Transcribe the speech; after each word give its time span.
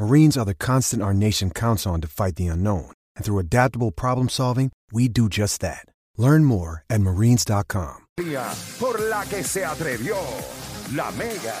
Marines 0.00 0.34
are 0.38 0.46
the 0.46 0.54
constant 0.54 1.02
our 1.02 1.12
nation 1.12 1.50
counts 1.50 1.86
on 1.86 2.00
to 2.00 2.08
fight 2.08 2.36
the 2.36 2.46
unknown. 2.46 2.90
And 3.16 3.22
through 3.22 3.38
adaptable 3.38 3.90
problem 3.90 4.30
solving, 4.30 4.72
we 4.90 5.08
do 5.08 5.28
just 5.28 5.60
that. 5.60 5.84
Learn 6.16 6.46
more 6.46 6.84
at 6.88 7.02
marines.com. 7.02 8.06
Por 8.78 8.98
la 9.10 9.24
que 9.28 9.44
se 9.44 9.62
atrevió 9.62 10.16
la 10.94 11.10
Mega. 11.10 11.54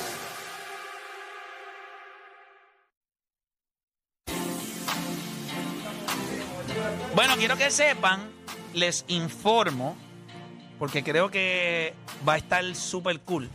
Bueno, 7.14 7.34
quiero 7.36 7.58
que 7.58 7.70
sepan, 7.70 8.20
les 8.72 9.04
informo, 9.08 9.96
porque 10.78 11.02
creo 11.02 11.30
que 11.30 11.92
va 12.26 12.34
a 12.34 12.38
estar 12.38 12.64
súper 12.74 13.20
cool. 13.20 13.50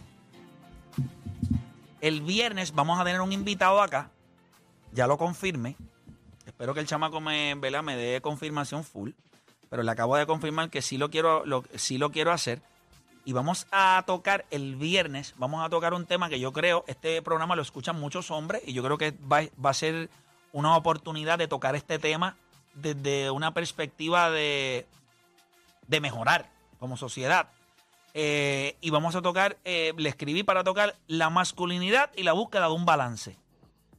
El 2.01 2.21
viernes 2.21 2.71
vamos 2.75 2.99
a 2.99 3.03
tener 3.03 3.21
un 3.21 3.31
invitado 3.31 3.81
acá, 3.81 4.11
ya 4.95 5.07
lo 5.07 5.17
confirme. 5.17 5.75
Espero 6.45 6.73
que 6.73 6.79
el 6.79 6.87
chamaco 6.87 7.19
me, 7.19 7.53
¿verdad? 7.55 7.83
me 7.83 7.95
dé 7.95 8.21
confirmación 8.21 8.83
full, 8.83 9.11
pero 9.69 9.83
le 9.83 9.91
acabo 9.91 10.15
de 10.15 10.25
confirmar 10.25 10.69
que 10.69 10.81
sí 10.81 10.97
lo 10.97 11.09
quiero, 11.09 11.45
lo, 11.45 11.63
sí 11.75 11.97
lo 11.97 12.11
quiero 12.11 12.31
hacer. 12.31 12.61
Y 13.25 13.33
vamos 13.33 13.67
a 13.71 14.03
tocar 14.05 14.45
el 14.51 14.75
viernes, 14.75 15.33
vamos 15.37 15.65
a 15.65 15.69
tocar 15.69 15.93
un 15.93 16.05
tema 16.05 16.29
que 16.29 16.39
yo 16.39 16.53
creo, 16.53 16.85
este 16.87 17.21
programa 17.21 17.55
lo 17.55 17.61
escuchan 17.61 17.99
muchos 17.99 18.31
hombres 18.31 18.61
y 18.65 18.73
yo 18.73 18.83
creo 18.83 18.97
que 18.97 19.11
va, 19.11 19.41
va 19.63 19.71
a 19.71 19.73
ser 19.73 20.09
una 20.53 20.77
oportunidad 20.77 21.37
de 21.39 21.47
tocar 21.47 21.75
este 21.75 21.99
tema 21.99 22.37
desde 22.75 23.31
una 23.31 23.53
perspectiva 23.53 24.29
de, 24.29 24.85
de 25.87 25.99
mejorar 25.99 26.49
como 26.79 26.97
sociedad. 26.97 27.49
Eh, 28.13 28.77
y 28.79 28.91
vamos 28.91 29.15
a 29.15 29.21
tocar, 29.21 29.57
eh, 29.65 29.93
le 29.97 30.07
escribí 30.07 30.43
para 30.43 30.63
tocar 30.63 30.95
la 31.07 31.29
masculinidad 31.29 32.11
y 32.15 32.23
la 32.23 32.31
búsqueda 32.31 32.67
de 32.67 32.73
un 32.73 32.85
balance. 32.85 33.37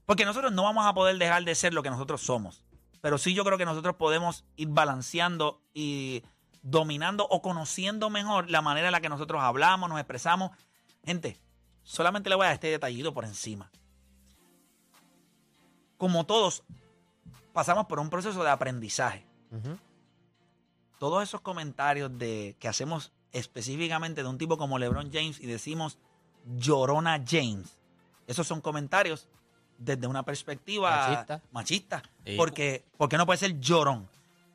Porque 0.06 0.24
nosotros 0.24 0.52
no 0.52 0.62
vamos 0.62 0.86
a 0.86 0.94
poder 0.94 1.18
dejar 1.18 1.44
de 1.44 1.54
ser 1.54 1.74
lo 1.74 1.82
que 1.82 1.90
nosotros 1.90 2.22
somos. 2.22 2.62
Pero 3.00 3.18
sí 3.18 3.34
yo 3.34 3.44
creo 3.44 3.58
que 3.58 3.64
nosotros 3.64 3.96
podemos 3.96 4.44
ir 4.56 4.68
balanceando 4.68 5.60
y 5.74 6.22
dominando 6.62 7.26
o 7.28 7.42
conociendo 7.42 8.08
mejor 8.08 8.50
la 8.50 8.62
manera 8.62 8.88
en 8.88 8.92
la 8.92 9.00
que 9.00 9.08
nosotros 9.08 9.42
hablamos, 9.42 9.88
nos 9.88 9.98
expresamos. 9.98 10.52
Gente, 11.04 11.38
solamente 11.82 12.30
le 12.30 12.36
voy 12.36 12.44
a 12.44 12.48
dar 12.48 12.54
este 12.54 12.68
detallito 12.68 13.12
por 13.12 13.24
encima. 13.24 13.70
Como 15.98 16.24
todos, 16.24 16.62
pasamos 17.52 17.86
por 17.86 17.98
un 17.98 18.10
proceso 18.10 18.42
de 18.42 18.50
aprendizaje. 18.50 19.26
Todos 20.98 21.22
esos 21.22 21.40
comentarios 21.40 22.16
de, 22.18 22.56
que 22.58 22.68
hacemos 22.68 23.12
específicamente 23.32 24.22
de 24.22 24.28
un 24.28 24.38
tipo 24.38 24.56
como 24.56 24.78
LeBron 24.78 25.10
James 25.12 25.40
y 25.40 25.46
decimos 25.46 25.98
llorona 26.44 27.22
James, 27.26 27.78
esos 28.26 28.46
son 28.46 28.60
comentarios 28.60 29.28
desde 29.78 30.06
una 30.06 30.22
perspectiva 30.22 30.90
Machista. 31.08 31.42
machista. 31.52 32.02
Sí. 32.24 32.34
Porque, 32.36 32.84
porque 32.96 33.16
no 33.16 33.26
puede 33.26 33.38
ser 33.38 33.60
llorón. 33.60 34.08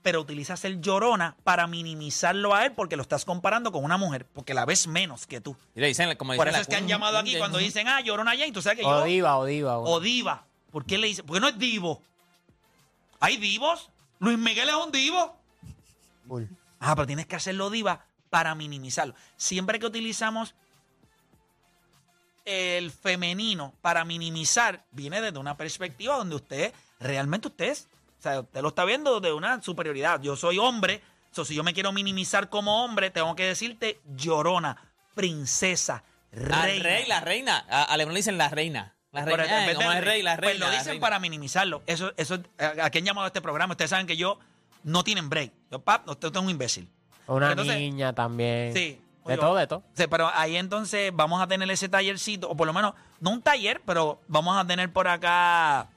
Pero 0.04 0.20
utilizas 0.22 0.66
el 0.66 0.82
llorona 0.82 1.36
para 1.44 1.68
minimizarlo 1.68 2.56
a 2.56 2.66
él 2.66 2.72
porque 2.72 2.96
lo 2.96 3.04
estás 3.04 3.24
comparando 3.24 3.72
con 3.72 3.84
una 3.84 3.98
mujer, 3.98 4.26
porque 4.34 4.56
la 4.56 4.66
ves 4.66 4.88
menos 4.88 5.28
que 5.28 5.42
tú. 5.42 5.56
Y 5.76 5.80
le 5.80 5.88
dicen, 5.88 6.16
como 6.18 6.34
Por 6.36 6.48
dicen 6.48 6.48
eso 6.48 6.58
la 6.58 6.62
es 6.62 6.68
que 6.68 6.76
han 6.76 6.88
llamado 6.88 7.20
aquí 7.20 7.38
cuando 7.38 7.60
dicen, 7.60 7.88
ah, 7.88 8.02
llorona 8.02 8.32
James, 8.32 8.52
tú 8.52 8.64
sabes 8.64 8.80
que 8.80 8.86
O 8.86 9.00
yo... 9.00 9.04
diva, 9.06 9.38
o 9.38 9.46
diva. 9.46 9.78
O 9.78 10.00
diva. 10.00 10.44
¿Por 10.72 10.86
qué 10.86 10.98
le 10.98 11.08
dice? 11.08 11.24
Porque 11.24 11.40
no 11.40 11.50
es 11.50 11.60
divo. 11.60 12.02
¿Hay 13.20 13.38
divos? 13.38 13.90
Luis 14.20 14.40
Miguel 14.40 14.70
es 14.70 14.76
un 14.76 14.92
divo. 14.92 15.38
Ah, 16.80 16.96
pero 16.96 17.06
tienes 17.06 17.28
que 17.28 17.36
hacerlo 17.36 17.70
diva 17.70 18.06
para 18.32 18.56
minimizarlo. 18.56 19.14
Siempre 19.38 19.78
que 19.78 19.86
utilizamos 19.86 20.56
el 22.46 22.92
femenino 22.92 23.74
para 23.82 24.06
minimizar, 24.06 24.86
viene 24.92 25.22
desde 25.22 25.38
una 25.40 25.58
perspectiva 25.58 26.16
donde 26.18 26.36
usted, 26.36 26.74
realmente 27.00 27.48
usted 27.50 27.66
es, 27.70 27.88
o 28.20 28.22
sea, 28.22 28.40
usted 28.42 28.62
lo 28.62 28.70
está 28.70 28.86
viendo 28.86 29.20
de 29.20 29.34
una 29.34 29.62
superioridad. 29.62 30.22
Yo 30.22 30.36
soy 30.36 30.58
hombre, 30.58 31.02
so, 31.32 31.44
si 31.46 31.56
yo 31.56 31.64
me 31.64 31.74
quiero 31.74 31.92
minimizar 31.92 32.50
como 32.50 32.84
hombre, 32.84 33.10
tengo 33.12 33.36
que 33.36 33.46
decirte 33.46 34.00
llorona, 34.16 34.78
princesa, 35.16 36.04
La 36.32 36.64
reina. 36.64 36.84
rey, 36.84 37.06
la 37.08 37.20
reina. 37.20 37.66
A, 37.70 37.84
a 37.84 37.98
Lebron 37.98 38.14
le 38.14 38.20
dicen 38.20 38.38
la 38.38 38.50
reina. 38.50 38.96
La 39.12 39.26
Pero 39.26 39.38
reina. 39.38 39.64
en 39.66 39.70
eh, 39.70 39.76
como 39.76 39.92
es 39.92 40.04
rey, 40.04 40.22
la 40.22 40.38
pues 40.38 40.52
reina. 40.52 40.66
lo 40.66 40.72
la 40.72 40.78
dicen 40.78 40.92
reina. 40.92 41.02
para 41.02 41.20
minimizarlo. 41.20 41.84
Eso, 41.86 42.14
eso, 42.16 42.40
¿a 42.58 42.86
a 42.86 42.90
quién 42.90 43.04
llamado 43.06 43.26
a 43.26 43.28
este 43.28 43.42
programa? 43.42 43.74
Ustedes 43.74 43.90
saben 43.90 44.08
que 44.08 44.16
yo 44.16 44.40
no 44.84 45.04
tienen 45.04 45.30
break. 45.30 45.52
Yo, 45.70 45.80
pap, 45.80 46.08
usted 46.08 46.30
es 46.34 46.38
un 46.42 46.50
imbécil. 46.50 46.88
Una 47.28 47.52
Entonces, 47.52 47.76
niña 47.78 48.14
también. 48.14 48.74
Sí. 48.74 49.01
De 49.26 49.38
todo, 49.38 49.56
de 49.56 49.68
todo. 49.68 49.84
Sí, 49.94 50.06
pero 50.10 50.30
ahí 50.34 50.58
entonces 50.58 51.12
vamos 51.14 51.42
a 51.42 51.48
tener 51.48 51.70
ese 51.70 51.88
tallercito, 51.90 52.50
o 52.50 52.56
por 52.56 52.66
lo 52.68 52.74
menos, 52.74 52.94
no 53.20 53.30
un 53.32 53.42
taller, 53.42 53.82
pero 53.86 54.20
vamos 54.28 54.58
a 54.58 54.66
tener 54.66 54.92
por 54.92 55.08
acá 55.08 55.88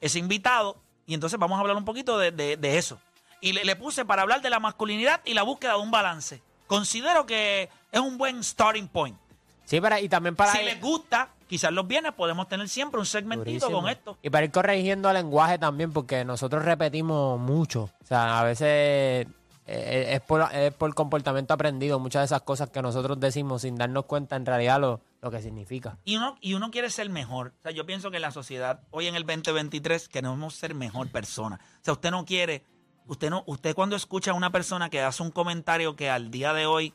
ese 0.00 0.18
invitado. 0.18 0.76
Y 1.06 1.14
entonces 1.14 1.38
vamos 1.38 1.56
a 1.58 1.60
hablar 1.60 1.76
un 1.76 1.84
poquito 1.84 2.18
de, 2.18 2.30
de- 2.30 2.56
de 2.56 2.78
eso. 2.78 2.98
Y 3.40 3.52
le, 3.52 3.64
le 3.64 3.76
puse 3.76 4.04
para 4.04 4.22
hablar 4.22 4.42
de 4.42 4.50
la 4.50 4.60
masculinidad 4.60 5.20
y 5.24 5.34
la 5.34 5.42
búsqueda 5.42 5.72
de 5.74 5.78
un 5.80 5.90
balance. 5.90 6.40
Considero 6.66 7.26
que 7.26 7.68
es 7.90 8.00
un 8.00 8.16
buen 8.16 8.42
starting 8.44 8.86
point. 8.88 9.16
Sí, 9.64 9.80
para, 9.80 10.00
y 10.00 10.08
también 10.08 10.34
para 10.36 10.52
si 10.52 10.62
les 10.62 10.80
gusta, 10.80 11.28
quizás 11.48 11.72
los 11.72 11.86
viernes 11.86 12.12
podemos 12.12 12.48
tener 12.48 12.68
siempre 12.68 12.98
un 13.00 13.06
segmentito 13.06 13.50
durísimo. 13.66 13.80
con 13.82 13.88
esto. 13.90 14.18
Y 14.22 14.30
para 14.30 14.44
ir 14.44 14.50
corrigiendo 14.52 15.08
el 15.10 15.14
lenguaje 15.16 15.58
también, 15.58 15.92
porque 15.92 16.24
nosotros 16.24 16.64
repetimos 16.64 17.38
mucho. 17.40 17.90
O 18.02 18.06
sea, 18.06 18.40
a 18.40 18.44
veces 18.44 19.26
es, 19.70 20.20
por, 20.22 20.48
es 20.52 20.72
por 20.74 20.94
comportamiento 20.94 21.54
aprendido. 21.54 21.98
Muchas 21.98 22.22
de 22.22 22.26
esas 22.26 22.42
cosas 22.42 22.70
que 22.70 22.82
nosotros 22.82 23.18
decimos 23.20 23.62
sin 23.62 23.76
darnos 23.76 24.04
cuenta 24.06 24.36
en 24.36 24.46
realidad 24.46 24.80
lo, 24.80 25.00
lo 25.20 25.30
que 25.30 25.40
significa. 25.40 25.98
Y 26.04 26.16
uno, 26.16 26.36
y 26.40 26.54
uno 26.54 26.70
quiere 26.70 26.90
ser 26.90 27.08
mejor. 27.10 27.52
O 27.58 27.62
sea, 27.62 27.72
yo 27.72 27.86
pienso 27.86 28.10
que 28.10 28.16
en 28.16 28.22
la 28.22 28.30
sociedad, 28.30 28.82
hoy 28.90 29.06
en 29.06 29.14
el 29.14 29.24
2023, 29.24 30.08
queremos 30.08 30.54
ser 30.54 30.74
mejor 30.74 31.10
persona. 31.10 31.60
O 31.80 31.84
sea, 31.84 31.94
usted 31.94 32.10
no 32.10 32.24
quiere, 32.24 32.64
usted 33.06 33.30
no, 33.30 33.44
usted 33.46 33.74
cuando 33.74 33.96
escucha 33.96 34.32
a 34.32 34.34
una 34.34 34.50
persona 34.50 34.90
que 34.90 35.00
hace 35.00 35.22
un 35.22 35.30
comentario 35.30 35.96
que 35.96 36.10
al 36.10 36.30
día 36.30 36.52
de 36.52 36.66
hoy 36.66 36.94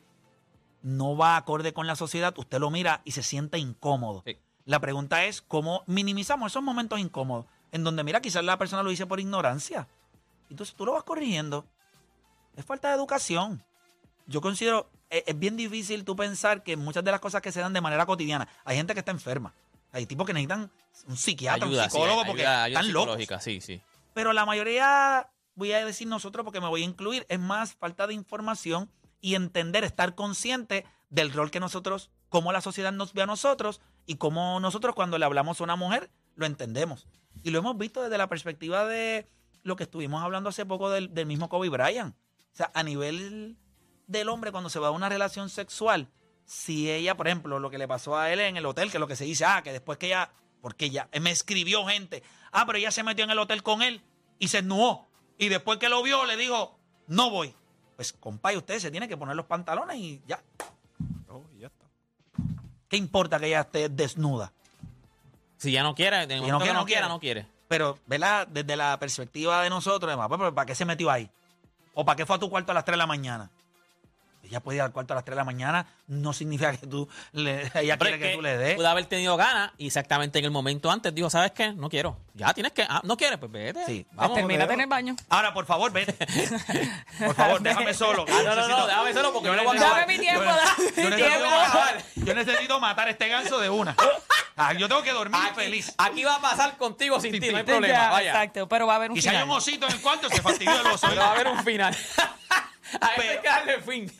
no 0.82 1.16
va 1.16 1.36
acorde 1.36 1.72
con 1.72 1.86
la 1.86 1.96
sociedad, 1.96 2.34
usted 2.36 2.58
lo 2.58 2.70
mira 2.70 3.02
y 3.04 3.12
se 3.12 3.22
siente 3.22 3.58
incómodo. 3.58 4.22
Sí. 4.26 4.38
La 4.64 4.80
pregunta 4.80 5.24
es 5.24 5.42
cómo 5.42 5.84
minimizamos 5.86 6.52
esos 6.52 6.62
momentos 6.62 6.98
incómodos, 6.98 7.46
en 7.70 7.84
donde 7.84 8.02
mira, 8.02 8.20
quizás 8.20 8.44
la 8.44 8.58
persona 8.58 8.82
lo 8.82 8.90
dice 8.90 9.06
por 9.06 9.20
ignorancia. 9.20 9.88
Entonces 10.50 10.74
tú 10.74 10.84
lo 10.84 10.92
vas 10.92 11.04
corrigiendo. 11.04 11.66
Es 12.56 12.64
falta 12.64 12.88
de 12.88 12.94
educación. 12.94 13.62
Yo 14.26 14.40
considero, 14.40 14.90
es, 15.10 15.22
es 15.26 15.38
bien 15.38 15.56
difícil 15.56 16.04
tú 16.04 16.16
pensar 16.16 16.62
que 16.62 16.76
muchas 16.76 17.04
de 17.04 17.12
las 17.12 17.20
cosas 17.20 17.42
que 17.42 17.52
se 17.52 17.60
dan 17.60 17.72
de 17.72 17.80
manera 17.80 18.06
cotidiana, 18.06 18.48
hay 18.64 18.76
gente 18.76 18.94
que 18.94 19.00
está 19.00 19.12
enferma. 19.12 19.54
Hay 19.92 20.06
tipos 20.06 20.26
que 20.26 20.32
necesitan 20.32 20.70
un 21.06 21.16
psiquiatra, 21.16 21.66
Ayuda, 21.66 21.84
un 21.84 21.90
psicólogo, 21.90 22.24
porque 22.26 22.46
ayuda 22.46 22.80
están 22.80 22.92
locos. 22.92 23.18
sí, 23.40 23.60
sí. 23.60 23.80
Pero 24.14 24.32
la 24.32 24.44
mayoría, 24.46 25.30
voy 25.54 25.72
a 25.72 25.84
decir 25.84 26.08
nosotros 26.08 26.44
porque 26.44 26.60
me 26.60 26.68
voy 26.68 26.82
a 26.82 26.84
incluir, 26.84 27.26
es 27.28 27.38
más 27.38 27.74
falta 27.74 28.06
de 28.06 28.14
información 28.14 28.90
y 29.20 29.34
entender, 29.34 29.84
estar 29.84 30.14
consciente 30.14 30.84
del 31.10 31.32
rol 31.32 31.50
que 31.50 31.60
nosotros, 31.60 32.10
cómo 32.28 32.52
la 32.52 32.60
sociedad 32.60 32.92
nos 32.92 33.12
ve 33.12 33.22
a 33.22 33.26
nosotros 33.26 33.80
y 34.06 34.16
cómo 34.16 34.60
nosotros 34.60 34.94
cuando 34.94 35.18
le 35.18 35.24
hablamos 35.24 35.60
a 35.60 35.64
una 35.64 35.76
mujer 35.76 36.10
lo 36.34 36.46
entendemos. 36.46 37.06
Y 37.42 37.50
lo 37.50 37.58
hemos 37.58 37.76
visto 37.76 38.02
desde 38.02 38.18
la 38.18 38.28
perspectiva 38.28 38.86
de 38.86 39.26
lo 39.62 39.76
que 39.76 39.84
estuvimos 39.84 40.22
hablando 40.22 40.48
hace 40.50 40.66
poco 40.66 40.90
del, 40.90 41.12
del 41.14 41.26
mismo 41.26 41.48
Kobe 41.48 41.68
Bryant. 41.68 42.14
O 42.56 42.58
sea, 42.58 42.70
a 42.72 42.82
nivel 42.82 43.58
del 44.06 44.30
hombre 44.30 44.50
cuando 44.50 44.70
se 44.70 44.78
va 44.78 44.88
a 44.88 44.90
una 44.90 45.10
relación 45.10 45.50
sexual, 45.50 46.08
si 46.46 46.90
ella, 46.90 47.14
por 47.14 47.26
ejemplo, 47.26 47.58
lo 47.58 47.68
que 47.68 47.76
le 47.76 47.86
pasó 47.86 48.16
a 48.16 48.32
él 48.32 48.40
en 48.40 48.56
el 48.56 48.64
hotel, 48.64 48.90
que 48.90 48.96
es 48.96 49.00
lo 49.00 49.06
que 49.06 49.14
se 49.14 49.24
dice, 49.24 49.44
ah, 49.44 49.60
que 49.62 49.72
después 49.72 49.98
que 49.98 50.06
ella, 50.06 50.30
porque 50.62 50.86
ella 50.86 51.06
me 51.20 51.30
escribió 51.30 51.84
gente, 51.84 52.22
ah, 52.52 52.64
pero 52.64 52.78
ella 52.78 52.90
se 52.90 53.02
metió 53.02 53.24
en 53.24 53.30
el 53.30 53.38
hotel 53.38 53.62
con 53.62 53.82
él 53.82 54.00
y 54.38 54.48
se 54.48 54.60
esnuó. 54.60 55.06
Y 55.36 55.50
después 55.50 55.78
que 55.78 55.90
lo 55.90 56.02
vio, 56.02 56.24
le 56.24 56.38
dijo, 56.38 56.78
no 57.08 57.28
voy. 57.28 57.54
Pues, 57.96 58.14
compadre, 58.14 58.56
usted 58.56 58.78
se 58.78 58.90
tiene 58.90 59.06
que 59.06 59.18
poner 59.18 59.36
los 59.36 59.44
pantalones 59.44 59.98
y 59.98 60.22
ya. 60.26 60.42
¿Qué 62.88 62.96
importa 62.96 63.38
que 63.38 63.48
ella 63.48 63.60
esté 63.60 63.90
desnuda? 63.90 64.50
Si 65.58 65.72
ya 65.72 65.82
no 65.82 65.94
quiere, 65.94 66.22
en 66.22 66.30
el 66.30 66.40
no 66.40 66.58
quiere, 66.58 66.72
no, 66.72 66.80
no 66.80 66.86
quiera, 66.86 66.86
quiere. 66.86 67.08
no 67.08 67.20
quiere. 67.20 67.46
Pero, 67.68 67.98
¿verdad? 68.06 68.46
Desde 68.46 68.76
la 68.76 68.98
perspectiva 68.98 69.62
de 69.62 69.68
nosotros, 69.68 70.10
además, 70.10 70.52
¿para 70.54 70.64
qué 70.64 70.74
se 70.74 70.86
metió 70.86 71.10
ahí? 71.10 71.28
¿O 71.98 72.04
para 72.04 72.16
qué 72.16 72.26
fue 72.26 72.36
a 72.36 72.38
tu 72.38 72.50
cuarto 72.50 72.72
a 72.72 72.74
las 72.74 72.84
3 72.84 72.92
de 72.92 72.98
la 72.98 73.06
mañana? 73.06 73.50
Ella 74.48 74.60
puede 74.60 74.76
ir 74.76 74.82
al 74.82 74.92
cuarto 74.92 75.12
a 75.12 75.16
las 75.16 75.24
3 75.24 75.34
de 75.34 75.40
la 75.40 75.44
mañana, 75.44 75.86
no 76.06 76.32
significa 76.32 76.76
que 76.76 76.86
tú 76.86 77.08
le, 77.32 77.62
ella 77.74 77.96
quiere 77.98 78.14
es 78.16 78.20
que, 78.22 78.28
que 78.30 78.34
tú 78.36 78.42
le 78.42 78.56
des. 78.56 78.74
Pudo 78.76 78.88
haber 78.88 79.06
tenido 79.06 79.36
ganas 79.36 79.72
y 79.78 79.86
exactamente 79.86 80.38
en 80.38 80.44
el 80.44 80.50
momento 80.50 80.90
antes 80.90 81.14
dijo, 81.14 81.28
¿sabes 81.30 81.52
qué? 81.52 81.72
No 81.72 81.88
quiero. 81.88 82.18
Ya 82.34 82.52
tienes 82.54 82.72
que. 82.72 82.82
Ah, 82.88 83.00
no 83.04 83.16
quieres, 83.16 83.38
pues 83.38 83.50
vete. 83.50 83.84
Sí, 83.86 84.06
vamos. 84.12 84.36
Termínate 84.36 84.74
en 84.74 84.80
el 84.82 84.86
baño. 84.86 85.16
Ahora, 85.28 85.52
por 85.54 85.64
favor, 85.66 85.90
vete. 85.92 86.12
Por 87.18 87.34
favor, 87.34 87.60
déjame 87.62 87.94
solo. 87.94 88.24
Ah, 88.28 88.42
no, 88.44 88.54
no, 88.54 88.68
no, 88.68 88.86
déjame 88.86 89.12
solo 89.14 89.32
porque 89.32 89.48
yo 89.48 89.56
no 89.56 89.64
voy 89.64 89.76
a 89.76 89.80
Dame 89.80 90.06
mi 90.06 90.18
tiempo, 90.18 90.42
yo- 90.44 90.50
dame 90.50 91.10
yo 91.10 91.16
tiempo. 91.16 91.46
matar- 91.50 92.02
Yo 92.16 92.34
necesito 92.34 92.80
matar 92.80 93.08
este 93.08 93.28
ganso 93.28 93.58
de 93.58 93.70
una. 93.70 93.96
Ah, 94.58 94.72
yo 94.72 94.88
tengo 94.88 95.02
que 95.02 95.12
dormir 95.12 95.38
Aquí, 95.38 95.54
feliz. 95.54 95.94
aquí 95.98 96.24
va 96.24 96.36
a 96.36 96.40
pasar 96.40 96.78
contigo 96.78 97.20
sin 97.20 97.30
ti, 97.38 97.40
no 97.50 97.58
hay 97.58 97.62
Ya, 97.62 97.64
problema. 97.64 98.08
Vaya. 98.08 98.30
Exacto, 98.30 98.66
pero 98.66 98.86
va 98.86 98.94
a 98.94 98.96
haber 98.96 99.10
un 99.10 99.18
Y 99.18 99.20
si 99.20 99.28
hay 99.28 99.34
final. 99.34 99.50
un 99.50 99.56
osito 99.58 99.86
en 99.86 99.92
el 99.92 100.00
cuarto, 100.00 100.30
se 100.30 100.40
fastidió 100.40 100.80
el 100.80 100.86
oso. 100.86 101.14
Va 101.14 101.26
a 101.26 101.32
haber 101.32 101.48
un 101.48 101.62
final. 101.62 101.94
A 103.00 103.10
Pero- 103.16 103.42
que 103.42 103.48
darle 103.48 103.80
fin. 103.82 104.12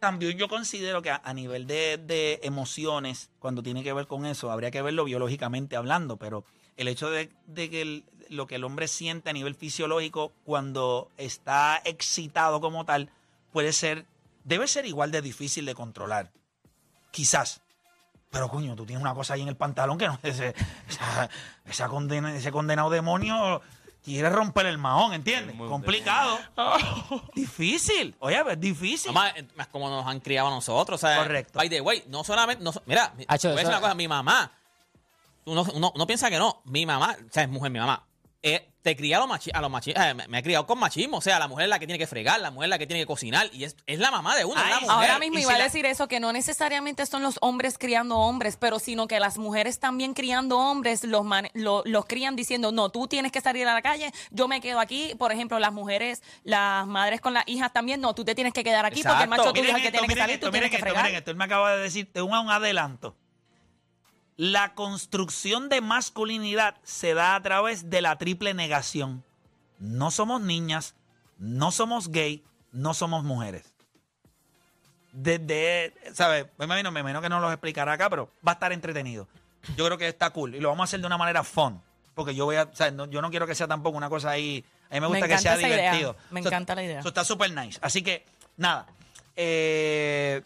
También 0.00 0.36
yo 0.36 0.48
considero 0.48 1.00
que 1.00 1.10
a, 1.10 1.20
a 1.24 1.32
nivel 1.32 1.66
de, 1.66 1.96
de 1.98 2.40
emociones, 2.42 3.30
cuando 3.38 3.62
tiene 3.62 3.82
que 3.82 3.92
ver 3.92 4.06
con 4.06 4.26
eso, 4.26 4.50
habría 4.50 4.70
que 4.70 4.82
verlo 4.82 5.04
biológicamente 5.04 5.76
hablando, 5.76 6.18
pero 6.18 6.44
el 6.76 6.88
hecho 6.88 7.08
de, 7.10 7.30
de 7.46 7.70
que 7.70 7.82
el- 7.82 8.04
lo 8.28 8.46
que 8.46 8.56
el 8.56 8.64
hombre 8.64 8.88
siente 8.88 9.30
a 9.30 9.32
nivel 9.32 9.54
fisiológico 9.54 10.32
cuando 10.44 11.10
está 11.16 11.80
excitado 11.84 12.60
como 12.60 12.84
tal, 12.84 13.10
puede 13.52 13.72
ser, 13.72 14.06
debe 14.44 14.66
ser 14.66 14.86
igual 14.86 15.10
de 15.10 15.22
difícil 15.22 15.64
de 15.66 15.74
controlar. 15.74 16.32
Quizás. 17.10 17.60
Pero 18.30 18.48
coño, 18.48 18.74
tú 18.74 18.84
tienes 18.84 19.00
una 19.02 19.14
cosa 19.14 19.34
ahí 19.34 19.42
en 19.42 19.48
el 19.48 19.56
pantalón 19.56 19.96
que 19.98 20.06
no 20.08 20.18
ese, 20.24 20.54
esa, 20.88 21.30
esa 21.64 21.88
condena, 21.88 22.34
ese 22.36 22.50
condenado 22.50 22.90
demonio 22.90 23.62
quiere 24.04 24.28
romper 24.28 24.66
el 24.66 24.78
mahón, 24.78 25.14
¿entiendes? 25.14 25.56
Complicado. 25.56 26.38
difícil. 27.34 28.14
Oye, 28.20 28.42
es 28.50 28.60
difícil. 28.60 29.12
Más, 29.12 29.32
más 29.56 29.66
como 29.68 29.88
nos 29.88 30.06
han 30.06 30.20
criado 30.20 30.48
a 30.48 30.50
nosotros. 30.50 31.02
O 31.02 31.06
sea, 31.06 31.18
Correcto. 31.18 31.58
By 31.58 31.68
the 31.68 31.80
way, 31.80 32.04
no 32.08 32.22
solamente. 32.22 32.62
No, 32.62 32.72
mira, 32.86 33.12
mi- 33.16 33.24
Hacho, 33.26 33.48
voy 33.48 33.54
a 33.54 33.60
decir 33.60 33.70
una 33.70 33.80
cosa. 33.80 33.94
Mi 33.94 34.06
mamá. 34.06 34.52
Uno, 35.46 35.64
uno, 35.74 35.92
uno 35.94 36.06
piensa 36.06 36.30
que 36.30 36.38
no. 36.38 36.62
Mi 36.64 36.86
mamá, 36.86 37.16
o 37.18 37.32
sea, 37.32 37.42
es 37.44 37.48
mujer, 37.48 37.70
mi 37.70 37.78
mamá. 37.78 38.02
Eh, 38.46 38.70
te 38.82 38.94
cría 38.94 39.16
a 39.16 39.20
los 39.20 39.28
machismos. 39.30 39.58
A 39.58 39.62
los 39.62 39.70
machi- 39.70 39.94
eh, 39.96 40.12
me, 40.12 40.28
me 40.28 40.36
ha 40.38 40.42
criado 40.42 40.66
con 40.66 40.78
machismo. 40.78 41.16
O 41.16 41.20
sea, 41.22 41.38
la 41.38 41.48
mujer 41.48 41.64
es 41.64 41.70
la 41.70 41.78
que 41.78 41.86
tiene 41.86 41.98
que 41.98 42.06
fregar, 42.06 42.38
la 42.40 42.50
mujer 42.50 42.66
es 42.66 42.70
la 42.70 42.78
que 42.78 42.86
tiene 42.86 43.00
que 43.02 43.06
cocinar. 43.06 43.48
Y 43.54 43.64
es, 43.64 43.76
es 43.86 43.98
la 43.98 44.10
mamá 44.10 44.36
de 44.36 44.44
uno. 44.44 44.60
es 44.62 44.68
la 44.68 44.76
Ay, 44.76 44.82
mujer. 44.82 44.94
Ahora 44.96 45.18
mismo 45.18 45.38
Y 45.38 45.42
iba 45.42 45.50
si 45.52 45.54
a 45.54 45.58
la- 45.58 45.64
decir 45.64 45.86
eso, 45.86 46.06
que 46.06 46.20
no 46.20 46.30
necesariamente 46.34 47.06
son 47.06 47.22
los 47.22 47.38
hombres 47.40 47.78
criando 47.78 48.18
hombres, 48.18 48.58
pero 48.58 48.78
sino 48.78 49.06
que 49.08 49.18
las 49.18 49.38
mujeres 49.38 49.80
también 49.80 50.12
criando 50.12 50.58
hombres 50.58 51.02
los, 51.04 51.24
man- 51.24 51.48
lo- 51.54 51.82
los 51.86 52.04
crían 52.04 52.36
diciendo, 52.36 52.70
no, 52.72 52.90
tú 52.90 53.08
tienes 53.08 53.32
que 53.32 53.40
salir 53.40 53.66
a 53.66 53.72
la 53.72 53.80
calle, 53.80 54.12
yo 54.30 54.46
me 54.48 54.60
quedo 54.60 54.78
aquí. 54.80 55.14
Por 55.18 55.32
ejemplo, 55.32 55.58
las 55.58 55.72
mujeres, 55.72 56.22
las 56.42 56.86
madres 56.86 57.22
con 57.22 57.32
las 57.32 57.44
hijas 57.46 57.72
también, 57.72 58.02
no, 58.02 58.14
tú 58.14 58.24
te 58.26 58.34
tienes 58.34 58.52
que 58.52 58.62
quedar 58.62 58.84
aquí 58.84 59.02
porque 59.02 59.22
el 59.22 59.28
macho 59.30 59.52
tuyo 59.54 59.70
es 59.70 59.74
el 59.76 59.82
que 59.82 59.90
tiene 59.90 60.06
que 60.06 60.14
salir, 60.14 60.34
esto, 60.34 60.46
tú 60.48 60.52
tienes 60.52 60.68
que 60.70 60.76
esto, 60.76 60.84
fregar. 60.86 61.04
miren 61.04 61.18
esto. 61.18 61.30
Él 61.30 61.36
me 61.38 61.44
acaba 61.44 61.74
de 61.76 61.82
decir 61.82 62.10
de 62.12 62.20
un, 62.20 62.34
un 62.36 62.50
adelanto. 62.50 63.16
La 64.36 64.74
construcción 64.74 65.68
de 65.68 65.80
masculinidad 65.80 66.76
se 66.82 67.14
da 67.14 67.34
a 67.36 67.42
través 67.42 67.88
de 67.90 68.02
la 68.02 68.16
triple 68.18 68.52
negación. 68.54 69.22
No 69.78 70.10
somos 70.10 70.40
niñas, 70.40 70.94
no 71.38 71.70
somos 71.70 72.08
gay, 72.08 72.42
no 72.72 72.94
somos 72.94 73.22
mujeres. 73.24 73.72
Desde, 75.12 75.94
¿sabes? 76.12 76.46
Me 76.58 76.64
imagino, 76.64 76.90
me 76.90 77.00
imagino 77.00 77.20
que 77.22 77.28
no 77.28 77.38
los 77.38 77.52
explicará 77.52 77.92
acá, 77.92 78.10
pero 78.10 78.30
va 78.46 78.52
a 78.52 78.54
estar 78.54 78.72
entretenido. 78.72 79.28
Yo 79.76 79.84
creo 79.86 79.96
que 79.96 80.08
está 80.08 80.30
cool 80.30 80.54
y 80.56 80.60
lo 80.60 80.68
vamos 80.70 80.82
a 80.82 80.84
hacer 80.84 81.00
de 81.00 81.06
una 81.06 81.16
manera 81.18 81.44
fun. 81.44 81.80
Porque 82.14 82.34
yo 82.34 82.44
voy 82.44 82.56
a, 82.56 82.64
o 82.64 82.74
sea, 82.74 82.90
no- 82.90 83.06
yo 83.06 83.22
no 83.22 83.30
quiero 83.30 83.46
que 83.46 83.54
sea 83.54 83.66
tampoco 83.68 83.96
una 83.96 84.08
cosa 84.08 84.30
ahí. 84.30 84.64
A 84.90 84.94
mí 84.94 85.00
me 85.00 85.06
gusta 85.06 85.28
que 85.28 85.38
sea 85.38 85.56
idea, 85.56 85.68
divertido. 85.68 86.16
me 86.30 86.40
encanta 86.40 86.74
la 86.74 86.82
idea. 86.84 87.00
Eso 87.00 87.08
está 87.08 87.24
súper 87.24 87.52
nice. 87.52 87.78
Así 87.82 88.02
que, 88.02 88.24
nada. 88.56 88.86
Eh, 89.36 90.42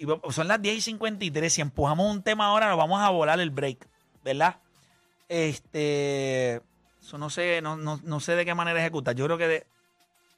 y 0.00 0.32
son 0.32 0.48
las 0.48 0.62
10 0.62 0.78
y 0.78 0.80
53. 0.80 1.52
Si 1.52 1.60
empujamos 1.60 2.10
un 2.10 2.22
tema 2.22 2.46
ahora, 2.46 2.70
nos 2.70 2.78
vamos 2.78 3.02
a 3.02 3.10
volar 3.10 3.38
el 3.38 3.50
break, 3.50 3.86
¿verdad? 4.24 4.56
Este. 5.28 6.62
Eso 7.02 7.18
no 7.18 7.28
sé, 7.28 7.60
no, 7.60 7.76
no, 7.76 8.00
no 8.02 8.20
sé 8.20 8.34
de 8.34 8.46
qué 8.46 8.54
manera 8.54 8.80
ejecutar. 8.80 9.14
Yo 9.14 9.26
creo 9.26 9.36
que 9.36 9.66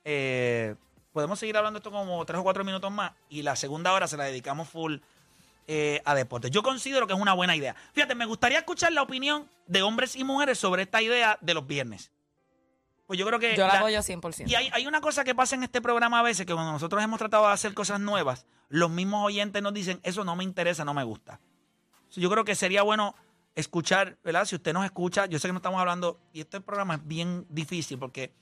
eh, 0.05 0.75
podemos 1.12 1.38
seguir 1.38 1.56
hablando 1.56 1.79
esto 1.79 1.93
como 1.93 2.25
tres 2.25 2.41
o 2.41 2.43
cuatro 2.43 2.64
minutos 2.64 2.91
más. 2.91 3.12
Y 3.29 3.43
la 3.43 3.55
segunda 3.55 3.93
hora 3.93 4.09
se 4.09 4.17
la 4.17 4.25
dedicamos 4.25 4.69
full 4.69 4.97
eh, 5.69 6.03
a 6.05 6.17
deportes. 6.17 6.50
Yo 6.50 6.65
considero 6.65 7.06
que 7.06 7.12
es 7.12 7.20
una 7.20 7.32
buena 7.32 7.55
idea. 7.55 7.76
Fíjate, 7.93 8.17
me 8.17 8.26
gustaría 8.26 8.58
escuchar 8.58 8.93
la 8.93 9.03
opinión 9.03 9.49
de 9.69 9.82
hombres 9.82 10.17
y 10.17 10.25
mujeres 10.25 10.58
sobre 10.58 10.82
esta 10.82 11.00
idea 11.03 11.38
de 11.41 11.55
los 11.55 11.69
viernes. 11.69 12.11
Pues 13.12 13.19
yo 13.19 13.26
creo 13.26 13.38
que. 13.38 13.55
Yo 13.55 13.67
la 13.67 13.75
la- 13.75 13.79
apoyo 13.81 13.99
100%. 14.00 14.49
y 14.49 14.55
hay, 14.55 14.70
hay 14.73 14.87
una 14.87 15.03
cosa 15.03 15.23
que 15.23 15.35
pasa 15.35 15.55
en 15.55 15.62
este 15.64 15.82
programa 15.82 16.20
a 16.20 16.23
veces, 16.23 16.47
que 16.47 16.55
cuando 16.55 16.73
nosotros 16.73 17.03
hemos 17.05 17.19
tratado 17.19 17.47
de 17.47 17.53
hacer 17.53 17.75
cosas 17.75 18.00
nuevas, 18.00 18.47
los 18.70 18.88
mismos 18.88 19.26
oyentes 19.26 19.62
nos 19.62 19.75
dicen, 19.75 20.00
eso 20.03 20.25
no 20.25 20.35
me 20.35 20.44
interesa, 20.44 20.82
no 20.87 20.94
me 20.94 21.05
gusta. 21.05 21.38
Yo 22.12 22.31
creo 22.31 22.44
que 22.47 22.55
sería 22.55 22.82
bueno 22.82 23.14
escuchar, 23.55 24.17
¿verdad? 24.25 24.47
Si 24.47 24.55
usted 24.56 24.73
nos 24.73 24.87
escucha, 24.87 25.26
yo 25.26 25.38
sé 25.38 25.47
que 25.49 25.53
no 25.53 25.59
estamos 25.59 25.79
hablando, 25.79 26.19
y 26.32 26.41
este 26.41 26.62
programa 26.62 26.94
es 26.94 27.06
bien 27.06 27.44
difícil 27.50 27.99
porque 27.99 28.32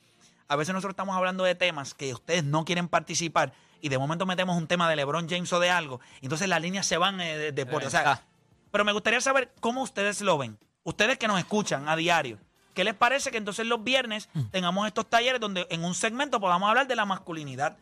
a 0.46 0.54
veces 0.54 0.72
nosotros 0.72 0.92
estamos 0.92 1.16
hablando 1.16 1.42
de 1.42 1.56
temas 1.56 1.92
que 1.94 2.12
ustedes 2.14 2.44
no 2.44 2.64
quieren 2.64 2.86
participar 2.86 3.52
y 3.80 3.88
de 3.88 3.98
momento 3.98 4.24
metemos 4.24 4.56
un 4.56 4.68
tema 4.68 4.88
de 4.88 4.94
LeBron 4.94 5.28
James 5.28 5.52
o 5.52 5.58
de 5.58 5.70
algo, 5.70 6.00
y 6.20 6.26
entonces 6.26 6.48
las 6.48 6.62
líneas 6.62 6.86
se 6.86 6.96
van 6.96 7.20
eh, 7.20 7.36
de 7.36 7.50
deporte. 7.50 7.88
O 7.88 7.90
sea, 7.90 8.12
Ah. 8.12 8.22
pero 8.70 8.84
me 8.84 8.92
gustaría 8.92 9.20
saber 9.20 9.52
cómo 9.60 9.82
ustedes 9.82 10.20
lo 10.20 10.38
ven. 10.38 10.58
Ustedes 10.84 11.18
que 11.18 11.26
nos 11.26 11.38
escuchan 11.40 11.88
a 11.88 11.96
diario. 11.96 12.38
¿Qué 12.80 12.84
les 12.84 12.94
parece 12.94 13.30
que 13.30 13.36
entonces 13.36 13.66
los 13.66 13.84
viernes 13.84 14.30
tengamos 14.52 14.86
estos 14.86 15.04
talleres 15.10 15.38
donde 15.38 15.66
en 15.68 15.84
un 15.84 15.94
segmento 15.94 16.40
podamos 16.40 16.66
hablar 16.70 16.86
de 16.86 16.96
la 16.96 17.04
masculinidad? 17.04 17.76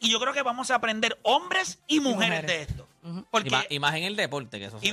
Y 0.00 0.10
yo 0.10 0.18
creo 0.18 0.32
que 0.32 0.40
vamos 0.40 0.70
a 0.70 0.76
aprender 0.76 1.18
hombres 1.22 1.78
y 1.86 2.00
mujeres, 2.00 2.40
mujeres. 2.40 2.46
de 2.46 2.62
esto. 2.62 2.88
Y, 3.04 3.20
Porque 3.30 3.50
más, 3.50 3.66
y 3.68 3.78
más 3.78 3.94
en 3.94 4.04
el 4.04 4.16
deporte, 4.16 4.58
que 4.58 4.64
eso 4.64 4.78
y, 4.80 4.88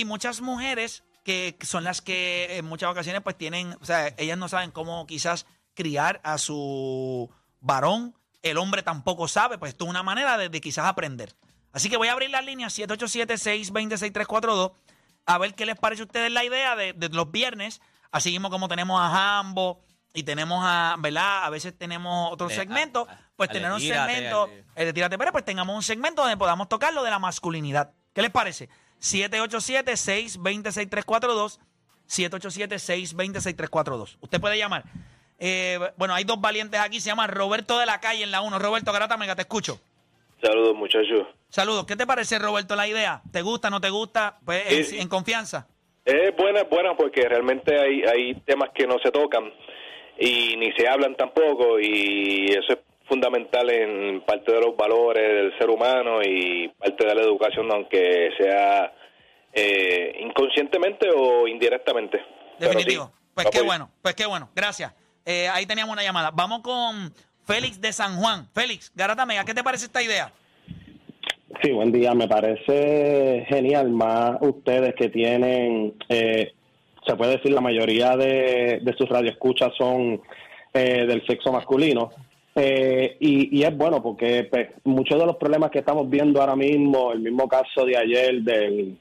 y- 0.00 0.04
muchas 0.04 0.40
mujeres 0.40 1.02
que 1.24 1.56
son 1.62 1.82
las 1.82 2.00
que 2.00 2.58
en 2.58 2.64
muchas 2.64 2.92
ocasiones 2.92 3.22
pues 3.22 3.36
tienen, 3.36 3.76
o 3.80 3.84
sea, 3.84 4.14
ellas 4.18 4.38
no 4.38 4.46
saben 4.48 4.70
cómo 4.70 5.04
quizás 5.08 5.44
criar 5.74 6.20
a 6.22 6.38
su 6.38 7.28
varón, 7.60 8.14
el 8.44 8.56
hombre 8.58 8.84
tampoco 8.84 9.26
sabe, 9.26 9.58
pues 9.58 9.70
esto 9.72 9.82
es 9.84 9.90
una 9.90 10.04
manera 10.04 10.38
de, 10.38 10.48
de 10.48 10.60
quizás 10.60 10.86
aprender. 10.86 11.34
Así 11.72 11.90
que 11.90 11.96
voy 11.96 12.06
a 12.06 12.12
abrir 12.12 12.30
la 12.30 12.40
línea 12.40 12.68
787-626-342 12.68 14.70
a 15.28 15.38
ver 15.38 15.54
qué 15.54 15.66
les 15.66 15.76
parece 15.78 16.02
a 16.02 16.06
ustedes 16.06 16.32
la 16.32 16.42
idea 16.44 16.74
de, 16.74 16.92
de 16.94 17.08
los 17.10 17.30
viernes, 17.30 17.80
así 18.10 18.30
mismo 18.30 18.48
como 18.50 18.66
tenemos 18.68 19.00
a 19.00 19.10
Jambo 19.10 19.80
y 20.14 20.22
tenemos 20.22 20.64
a, 20.66 20.96
¿verdad? 20.98 21.44
A 21.44 21.50
veces 21.50 21.76
tenemos 21.76 22.32
otros 22.32 22.50
segmentos, 22.58 23.06
pues 23.36 23.50
tener 23.50 23.70
un 23.70 23.78
segmento, 24.06 24.44
al 24.44 24.50
de- 24.50 24.64
el 24.74 24.86
de 24.86 24.92
Tírate 24.94 25.18
Pérez, 25.18 25.32
pues 25.32 25.44
tengamos 25.44 25.76
un 25.76 25.82
segmento 25.82 26.22
donde 26.22 26.36
podamos 26.36 26.68
tocar 26.68 26.92
lo 26.94 27.02
de 27.04 27.10
la 27.10 27.18
masculinidad. 27.18 27.92
¿Qué 28.14 28.22
les 28.22 28.30
parece? 28.30 28.68
787-626-342. 29.00 31.58
787-626-342. 32.08 34.16
Usted 34.20 34.40
puede 34.40 34.58
llamar. 34.58 34.84
Eh, 35.38 35.78
bueno, 35.96 36.14
hay 36.14 36.24
dos 36.24 36.40
valientes 36.40 36.80
aquí. 36.80 37.00
Se 37.00 37.06
llama 37.10 37.26
Roberto 37.26 37.78
de 37.78 37.86
la 37.86 38.00
Calle 38.00 38.24
en 38.24 38.30
la 38.30 38.40
1. 38.40 38.58
Roberto 38.58 38.92
Garata 38.92 39.16
Mega, 39.16 39.36
te 39.36 39.42
escucho. 39.42 39.80
Saludos, 40.42 40.76
muchachos. 40.76 41.26
Saludos. 41.48 41.86
¿Qué 41.86 41.96
te 41.96 42.06
parece, 42.06 42.38
Roberto, 42.38 42.76
la 42.76 42.86
idea? 42.86 43.22
¿Te 43.32 43.42
gusta, 43.42 43.70
no 43.70 43.80
te 43.80 43.90
gusta? 43.90 44.38
Pues 44.44 44.92
en, 44.92 45.00
en 45.00 45.08
confianza. 45.08 45.66
Es 46.04 46.34
buena, 46.36 46.60
es 46.60 46.70
buena 46.70 46.96
porque 46.96 47.28
realmente 47.28 47.78
hay, 47.78 48.02
hay 48.02 48.34
temas 48.46 48.70
que 48.74 48.86
no 48.86 48.98
se 49.02 49.10
tocan 49.10 49.52
y 50.18 50.56
ni 50.56 50.72
se 50.72 50.88
hablan 50.88 51.14
tampoco 51.16 51.78
y 51.78 52.46
eso 52.46 52.72
es 52.72 52.78
fundamental 53.06 53.68
en 53.70 54.20
parte 54.22 54.52
de 54.52 54.60
los 54.60 54.76
valores 54.76 55.22
del 55.22 55.58
ser 55.58 55.70
humano 55.70 56.20
y 56.22 56.68
parte 56.68 57.06
de 57.06 57.14
la 57.14 57.22
educación, 57.22 57.70
aunque 57.72 58.30
sea 58.38 58.92
eh, 59.52 60.18
inconscientemente 60.20 61.08
o 61.14 61.48
indirectamente. 61.48 62.22
Definitivo. 62.58 63.06
sí, 63.06 63.30
pues 63.34 63.48
qué 63.50 63.62
bueno, 63.62 63.90
pues 64.02 64.14
qué 64.14 64.26
bueno. 64.26 64.50
Gracias. 64.54 64.92
Eh, 65.24 65.48
ahí 65.48 65.66
teníamos 65.66 65.92
una 65.92 66.02
llamada. 66.02 66.30
Vamos 66.32 66.60
con 66.60 67.12
Félix 67.48 67.80
de 67.80 67.92
San 67.94 68.16
Juan. 68.16 68.46
Félix, 68.52 68.92
Garata 68.94 69.24
Mega, 69.24 69.42
¿qué 69.42 69.54
te 69.54 69.64
parece 69.64 69.86
esta 69.86 70.02
idea? 70.02 70.30
Sí, 71.62 71.70
buen 71.72 71.90
día. 71.90 72.12
Me 72.12 72.28
parece 72.28 73.46
genial 73.48 73.88
más 73.90 74.36
ustedes 74.42 74.94
que 74.94 75.08
tienen, 75.08 75.94
eh, 76.10 76.52
se 77.06 77.16
puede 77.16 77.38
decir, 77.38 77.52
la 77.52 77.62
mayoría 77.62 78.18
de, 78.18 78.80
de 78.82 78.94
sus 78.98 79.08
radioescuchas 79.08 79.70
son 79.78 80.20
eh, 80.74 81.06
del 81.06 81.26
sexo 81.26 81.50
masculino. 81.50 82.10
Eh, 82.54 83.16
y, 83.18 83.58
y 83.58 83.62
es 83.62 83.74
bueno 83.74 84.02
porque 84.02 84.44
pues, 84.44 84.68
muchos 84.84 85.18
de 85.18 85.24
los 85.24 85.36
problemas 85.36 85.70
que 85.70 85.78
estamos 85.78 86.08
viendo 86.10 86.42
ahora 86.42 86.54
mismo, 86.54 87.12
el 87.12 87.20
mismo 87.20 87.48
caso 87.48 87.86
de 87.86 87.96
ayer 87.96 88.42
del 88.42 88.98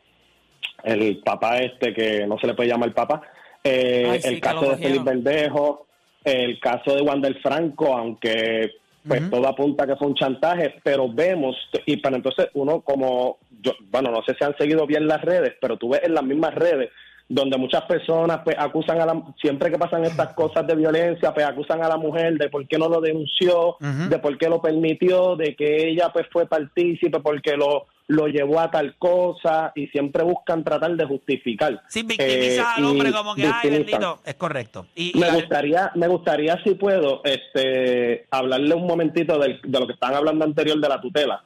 el 0.83 1.17
papá 1.19 1.57
este 1.57 1.93
que 1.93 2.25
no 2.27 2.37
se 2.39 2.47
le 2.47 2.53
puede 2.53 2.69
llamar 2.69 2.93
papá, 2.93 3.21
eh, 3.63 4.07
Ay, 4.09 4.21
sí, 4.21 4.27
el 4.29 4.39
caso 4.39 4.69
de 4.69 4.77
Felipe. 4.77 5.03
Verdejo, 5.03 5.86
el 6.27 6.59
caso 6.59 6.95
de 6.95 7.01
Wander 7.01 7.39
Franco, 7.41 7.95
aunque 7.95 8.71
pues 9.07 9.29
todo 9.29 9.47
apunta 9.47 9.87
que 9.87 9.95
fue 9.95 10.07
un 10.07 10.15
chantaje, 10.15 10.75
pero 10.83 11.09
vemos, 11.09 11.55
y 11.85 11.97
para 11.97 12.17
entonces 12.17 12.49
uno 12.53 12.81
como, 12.81 13.37
yo, 13.61 13.71
bueno, 13.89 14.11
no 14.11 14.21
sé 14.23 14.35
si 14.37 14.43
han 14.43 14.57
seguido 14.57 14.85
bien 14.85 15.07
las 15.07 15.21
redes, 15.21 15.53
pero 15.61 15.77
tú 15.77 15.89
ves 15.89 16.01
en 16.03 16.13
las 16.13 16.23
mismas 16.23 16.53
redes 16.53 16.89
donde 17.29 17.57
muchas 17.57 17.83
personas 17.83 18.39
pues 18.43 18.55
acusan 18.57 19.01
a 19.01 19.05
la, 19.05 19.21
siempre 19.41 19.69
que 19.69 19.77
pasan 19.77 20.05
estas 20.05 20.33
cosas 20.33 20.65
de 20.65 20.75
violencia, 20.75 21.33
pues 21.33 21.45
acusan 21.45 21.83
a 21.83 21.89
la 21.89 21.97
mujer 21.97 22.37
de 22.37 22.49
por 22.49 22.67
qué 22.67 22.77
no 22.77 22.87
lo 22.87 23.01
denunció, 23.01 23.77
de 23.79 24.19
por 24.19 24.37
qué 24.37 24.49
lo 24.49 24.61
permitió, 24.61 25.35
de 25.35 25.55
que 25.55 25.89
ella 25.89 26.09
pues 26.13 26.25
fue 26.31 26.45
partícipe 26.45 27.19
porque 27.19 27.57
lo, 27.57 27.87
lo 28.07 28.27
llevó 28.27 28.59
a 28.61 28.71
tal 28.71 28.95
cosa, 28.97 29.73
y 29.75 29.87
siempre 29.87 30.23
buscan 30.23 30.63
tratar 30.63 30.95
de 30.95 31.05
justificar. 31.05 31.81
Sí, 31.89 32.03
victimizas 32.03 32.65
Eh, 32.65 32.73
al 32.77 32.85
hombre 32.85 33.11
como 33.11 33.35
que, 33.35 33.45
ay, 33.45 33.69
bendito. 33.69 34.21
Es 34.25 34.35
correcto. 34.35 34.87
Y, 34.95 35.11
Me 35.17 35.29
gustaría, 35.31 35.91
me 35.95 36.07
gustaría 36.07 36.57
si 36.63 36.75
puedo, 36.75 37.21
este, 37.25 38.25
hablarle 38.31 38.73
un 38.75 38.87
momentito 38.87 39.37
de, 39.39 39.59
lo 39.63 39.85
que 39.87 39.93
estaban 39.93 40.15
hablando 40.15 40.45
anterior 40.45 40.79
de 40.79 40.87
la 40.89 41.01
tutela. 41.01 41.43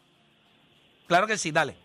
claro 1.07 1.27
que 1.27 1.37
sí, 1.37 1.51
dale. 1.51 1.75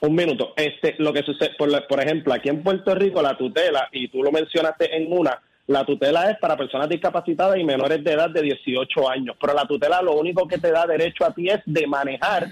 Un 0.00 0.14
minuto. 0.16 0.52
Este, 0.56 0.96
lo 0.98 1.12
que 1.12 1.22
sucede, 1.22 1.50
por, 1.56 1.70
la- 1.70 1.86
por 1.86 2.00
ejemplo, 2.02 2.32
aquí 2.34 2.48
en 2.48 2.62
Puerto 2.62 2.94
Rico 2.94 3.22
la 3.22 3.36
tutela, 3.36 3.88
y 3.92 4.08
tú 4.08 4.22
lo 4.22 4.32
mencionaste 4.32 4.96
en 4.96 5.12
una, 5.12 5.40
la 5.68 5.84
tutela 5.84 6.28
es 6.30 6.38
para 6.38 6.56
personas 6.56 6.88
discapacitadas 6.88 7.56
y 7.58 7.64
menores 7.64 8.02
de 8.02 8.12
edad 8.12 8.30
de 8.30 8.42
18 8.42 9.08
años. 9.10 9.36
Pero 9.40 9.54
la 9.54 9.64
tutela 9.66 10.02
lo 10.02 10.14
único 10.14 10.48
que 10.48 10.58
te 10.58 10.72
da 10.72 10.86
derecho 10.86 11.24
a 11.24 11.32
ti 11.32 11.48
es 11.48 11.60
de 11.66 11.86
manejar 11.86 12.48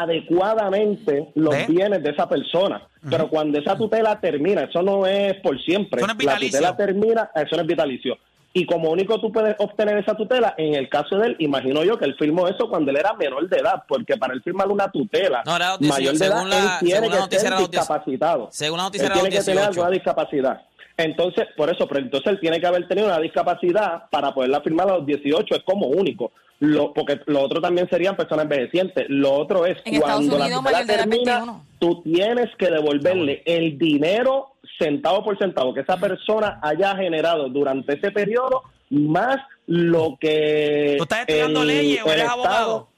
adecuadamente 0.00 1.30
los 1.34 1.54
bienes 1.66 2.02
de 2.02 2.10
esa 2.10 2.28
persona. 2.28 2.82
Pero 3.08 3.28
cuando 3.28 3.58
esa 3.58 3.76
tutela 3.76 4.20
termina, 4.20 4.62
eso 4.62 4.82
no 4.82 5.06
es 5.06 5.34
por 5.42 5.60
siempre. 5.62 6.00
Eso 6.00 6.06
no 6.06 6.12
es 6.18 6.24
la 6.24 6.38
tutela 6.38 6.76
termina, 6.76 7.30
eso 7.34 7.56
no 7.56 7.62
es 7.62 7.68
vitalicio. 7.68 8.16
Y 8.54 8.66
como 8.66 8.90
único 8.90 9.18
tú 9.18 9.32
puedes 9.32 9.56
obtener 9.58 9.96
esa 9.96 10.14
tutela, 10.14 10.54
en 10.58 10.74
el 10.74 10.90
caso 10.90 11.16
de 11.16 11.28
él, 11.28 11.36
imagino 11.38 11.82
yo 11.84 11.96
que 11.98 12.04
él 12.04 12.14
firmó 12.18 12.46
eso 12.48 12.68
cuando 12.68 12.90
él 12.90 12.98
era 12.98 13.14
menor 13.14 13.48
de 13.48 13.56
edad, 13.56 13.82
porque 13.88 14.18
para 14.18 14.34
él 14.34 14.42
firmar 14.42 14.68
una 14.68 14.90
tutela 14.90 15.42
No, 15.46 15.56
era 15.56 15.70
los 15.70 15.78
18, 15.80 15.94
mayor 15.98 16.18
de 16.18 16.26
edad, 16.26 16.36
según 16.36 16.50
la- 16.50 16.56
él 16.58 16.70
tiene 16.80 16.94
según 16.96 17.10
la 17.10 17.28
que 17.28 17.36
18. 17.38 17.68
discapacitado. 17.70 18.48
Según 18.52 18.76
la 18.76 18.84
noticia 18.84 19.06
Él 19.06 19.12
tiene 19.14 19.28
que 19.30 19.38
tener 19.38 19.54
18. 19.56 19.68
alguna 19.70 19.90
discapacidad. 19.90 20.60
Entonces, 20.96 21.46
por 21.56 21.70
eso, 21.70 21.86
pero 21.88 22.00
entonces 22.00 22.32
él 22.32 22.40
tiene 22.40 22.60
que 22.60 22.66
haber 22.66 22.86
tenido 22.86 23.06
una 23.08 23.18
discapacidad 23.18 24.08
para 24.10 24.32
poderla 24.34 24.60
firmar 24.60 24.88
a 24.90 24.96
los 24.98 25.06
18, 25.06 25.54
es 25.56 25.62
como 25.64 25.86
único. 25.86 26.32
Lo, 26.60 26.92
porque 26.92 27.18
lo 27.26 27.40
otro 27.42 27.60
también 27.60 27.88
serían 27.90 28.14
personas 28.14 28.44
envejecientes. 28.44 29.06
Lo 29.08 29.32
otro 29.32 29.66
es 29.66 29.78
En 29.84 30.00
cuando 30.00 30.38
la 30.38 30.44
Unidos, 30.44 30.64
de 30.64 30.70
edad, 30.70 30.86
termina, 30.86 31.32
21. 31.38 31.64
tú 31.80 32.02
tienes 32.02 32.54
que 32.56 32.66
devolverle 32.70 33.42
el 33.46 33.76
dinero 33.78 34.52
centavo 34.78 35.24
por 35.24 35.36
centavo 35.38 35.74
que 35.74 35.80
esa 35.80 35.96
persona 35.96 36.60
haya 36.62 36.94
generado 36.96 37.48
durante 37.48 37.94
ese 37.94 38.12
periodo, 38.12 38.62
más 38.90 39.38
lo 39.66 40.16
que 40.20 40.94
¿Tú 40.98 41.02
estás 41.04 41.20
estudiando 41.20 41.64
leyes 41.64 42.00
o 42.02 42.06
el 42.06 42.12
eres 42.12 42.24
Estado- 42.26 42.42
abogado? 42.44 42.88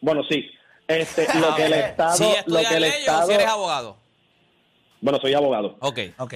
Bueno, 0.00 0.22
sí. 0.28 0.46
Este, 0.86 1.26
lo 1.40 1.56
que 1.56 1.64
el 1.66 1.72
Estado, 1.72 2.16
Si 2.16 2.24
lo 2.46 2.58
que 2.60 2.74
el 2.74 2.82
leyes 2.82 2.96
o 2.96 3.00
Estado, 3.00 3.26
si 3.26 3.32
eres 3.34 3.46
abogado. 3.48 3.96
bueno, 5.00 5.18
soy 5.20 5.34
abogado. 5.34 5.76
Ok. 5.80 5.98
Ok. 6.18 6.34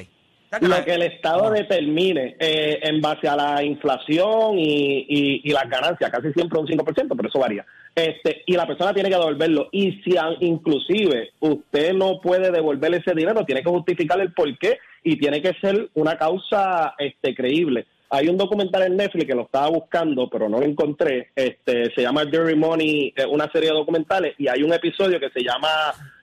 Lo 0.61 0.85
que 0.85 0.95
el 0.95 1.03
Estado 1.03 1.51
determine 1.51 2.37
eh, 2.41 2.81
en 2.83 3.01
base 3.01 3.29
a 3.29 3.37
la 3.37 3.63
inflación 3.63 4.59
y, 4.59 5.07
y- 5.09 5.41
y 5.45 5.51
las 5.51 5.69
ganancias, 5.71 6.11
casi 6.11 6.33
siempre 6.33 6.59
un 6.59 6.67
5%, 6.67 7.17
pero 7.17 7.29
eso 7.29 7.39
varía. 7.39 7.65
Este, 7.95 8.43
y 8.47 8.55
la 8.55 8.67
persona 8.67 8.93
tiene 8.93 9.09
que 9.11 9.15
devolverlo. 9.17 9.69
Y 9.71 9.93
si 10.03 10.17
a- 10.17 10.35
inclusive 10.41 11.31
usted 11.41 11.93
no 11.95 12.21
puede 12.21 12.51
devolver 12.51 12.95
ese 12.95 13.15
dinero, 13.15 13.45
tiene 13.45 13.63
que 13.63 13.71
justificar 13.71 14.21
el 14.21 14.33
por 14.33 14.57
qué 14.59 14.79
y 15.05 15.17
tiene 15.19 15.41
que 15.41 15.55
ser 15.61 15.89
una 15.95 16.17
causa 16.17 16.95
este, 16.99 17.35
creíble. 17.35 17.87
Hay 18.13 18.27
un 18.29 18.37
documental 18.37 18.83
en 18.83 18.97
Netflix 18.97 19.27
que 19.27 19.35
lo 19.37 19.43
estaba 19.43 19.69
buscando, 19.69 20.29
pero 20.29 20.49
no 20.49 20.59
lo 20.59 20.67
encontré. 20.67 21.29
Este, 21.37 21.95
se 21.95 22.03
llama 22.03 22.25
Dirty 22.25 22.57
Money, 22.57 23.15
eh, 23.17 23.25
una 23.25 23.49
serie 23.53 23.69
de 23.71 23.77
documentales, 23.77 24.35
y 24.37 24.49
hay 24.49 24.65
un 24.65 24.73
episodio 24.73 25.21
que 25.21 25.31
se 25.31 25.45
llama 25.45 25.69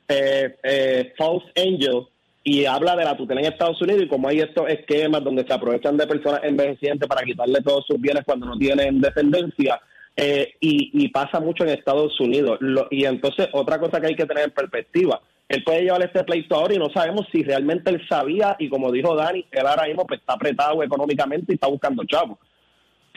eh, 0.10 0.56
eh, 0.64 1.14
False 1.18 1.46
Angel, 1.56 2.08
y 2.50 2.66
habla 2.66 2.96
de 2.96 3.04
la 3.04 3.18
tutela 3.18 3.42
en 3.42 3.48
Estados 3.48 3.82
Unidos 3.82 4.04
y 4.04 4.08
cómo 4.08 4.30
hay 4.30 4.40
estos 4.40 4.70
esquemas 4.70 5.22
donde 5.24 5.46
se 5.46 5.54
aprovechan 5.54 5.98
de 5.98 6.08
personas 6.08 6.40
envejecientes 6.44 7.06
para 7.08 7.26
quitarle 7.26 7.60
todos 7.62 7.86
sus 7.86 8.00
bienes 8.00 8.24
cuando 8.26 8.46
no 8.46 8.58
tienen 8.58 9.02
descendencia. 9.02 9.82
eh, 10.20 10.54
y, 10.62 10.90
y 10.94 11.10
pasa 11.10 11.40
mucho 11.40 11.64
en 11.64 11.70
Estados 11.72 12.20
Unidos. 12.20 12.58
Lo- 12.62 12.88
y 12.90 13.06
entonces, 13.06 13.50
otra 13.54 13.78
cosa 13.80 14.00
que 14.02 14.08
hay 14.08 14.16
que 14.16 14.26
tener 14.26 14.46
en 14.46 14.52
perspectiva, 14.52 15.22
él 15.48 15.64
puede 15.64 15.84
llevar 15.84 16.02
este 16.04 16.24
pleito 16.24 16.56
ahora 16.56 16.74
y 16.74 16.80
no 16.80 16.90
sabemos 16.90 17.28
si 17.32 17.44
realmente 17.44 17.92
él 17.92 18.02
sabía, 18.10 18.56
y 18.58 18.68
como 18.70 18.92
dijo 18.92 19.16
Dani, 19.16 19.46
él 19.52 19.68
ahora 19.68 19.86
mismo 19.86 20.08
pues, 20.08 20.20
está 20.22 20.34
apretado 20.34 20.82
económicamente 20.82 21.52
y 21.52 21.56
está 21.56 21.68
buscando 21.68 22.04
chavos 22.06 22.38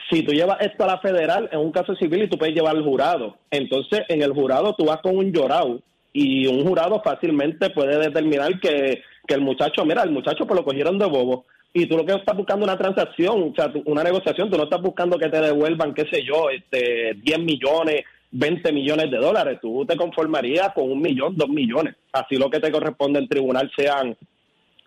si 0.09 0.23
tú 0.23 0.33
llevas 0.33 0.57
esto 0.61 0.83
a 0.83 0.87
la 0.87 0.97
federal, 0.99 1.47
en 1.53 1.59
un 1.59 1.71
caso 1.71 1.95
civil, 1.95 2.23
y 2.23 2.27
tú 2.27 2.37
puedes 2.37 2.53
llevar 2.53 2.75
al 2.75 2.83
jurado. 2.83 3.37
Entonces, 3.49 4.01
en 4.09 4.21
el 4.21 4.33
jurado 4.33 4.75
tú 4.77 4.83
vas 4.85 4.99
con 5.01 5.15
un 5.15 5.31
llorado 5.31 5.79
y 6.11 6.47
un 6.47 6.65
jurado 6.67 7.01
fácilmente 7.01 7.69
puede 7.69 7.97
determinar 7.97 8.59
que, 8.59 9.01
que 9.31 9.35
el 9.35 9.41
muchacho, 9.41 9.85
mira, 9.85 10.03
el 10.03 10.11
muchacho 10.11 10.45
pues 10.45 10.59
lo 10.59 10.65
cogieron 10.65 10.97
de 10.99 11.05
bobo. 11.05 11.45
Y 11.73 11.85
tú 11.85 11.95
lo 11.95 12.05
que 12.05 12.13
estás 12.13 12.35
buscando 12.35 12.65
una 12.65 12.77
transacción, 12.77 13.51
o 13.51 13.55
sea, 13.55 13.71
tú- 13.71 13.81
una 13.85 14.03
negociación, 14.03 14.49
tú 14.49 14.57
no 14.57 14.65
estás 14.65 14.81
buscando 14.81 15.17
que 15.17 15.29
te 15.29 15.39
devuelvan, 15.39 15.93
qué 15.93 16.05
sé 16.11 16.21
yo, 16.25 16.49
este 16.49 17.13
10 17.23 17.39
millones, 17.39 18.01
20 18.31 18.73
millones 18.73 19.09
de 19.09 19.17
dólares. 19.17 19.59
Tú 19.61 19.85
te 19.85 19.95
conformarías 19.95 20.73
con 20.73 20.91
un 20.91 21.01
millón, 21.01 21.35
dos 21.37 21.47
millones. 21.47 21.95
Así 22.11 22.35
lo 22.35 22.49
que 22.49 22.59
te 22.59 22.71
corresponde 22.71 23.19
en 23.19 23.29
tribunal 23.29 23.71
sean 23.75 24.17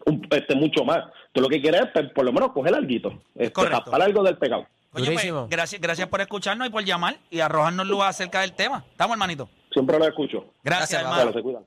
un- 0.05 0.27
este, 0.31 0.55
mucho 0.55 0.85
más. 0.85 1.05
Tú 1.33 1.41
lo 1.41 1.49
que 1.49 1.63
quieres 1.63 1.83
es, 1.85 1.89
pues, 1.95 2.13
por 2.13 2.25
lo 2.27 2.33
menos, 2.35 2.53
coger 2.53 2.75
algo, 2.75 2.89
este, 3.35 3.51
tapar 3.71 4.03
algo 4.03 4.23
del 4.23 4.37
pegado. 4.37 4.67
Oye, 4.93 5.11
pues, 5.13 5.33
gracias, 5.49 5.81
gracias 5.81 6.07
por 6.09 6.21
escucharnos 6.21 6.69
y 6.69 6.71
por 6.71 6.85
llamar 6.85 7.17
y 7.31 7.41
arrojarnos 7.41 7.87
luz 7.87 8.03
acerca 8.05 8.43
del 8.43 8.53
tema. 8.53 8.85
¿Estamos, 8.91 9.15
hermanito? 9.15 9.49
Siempre 9.73 9.99
lo 9.99 10.05
escucho. 10.07 10.45
Gracias, 10.63 11.01
Gracias, 11.01 11.03
hermano. 11.03 11.33
Se 11.33 11.43
cuidan. 11.43 11.65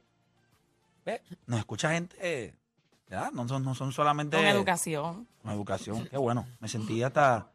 Nos 1.47 1.59
escucha 1.59 1.91
gente, 1.91 2.15
eh, 2.21 2.53
ya, 3.09 3.29
no 3.33 3.47
son, 3.47 3.63
no 3.63 3.75
son 3.75 3.91
solamente... 3.91 4.37
Con 4.37 4.45
educación. 4.45 5.27
Con 5.41 5.51
educación, 5.51 6.07
qué 6.09 6.17
bueno. 6.17 6.45
Me 6.59 6.67
sentí 6.67 7.01
hasta... 7.03 7.47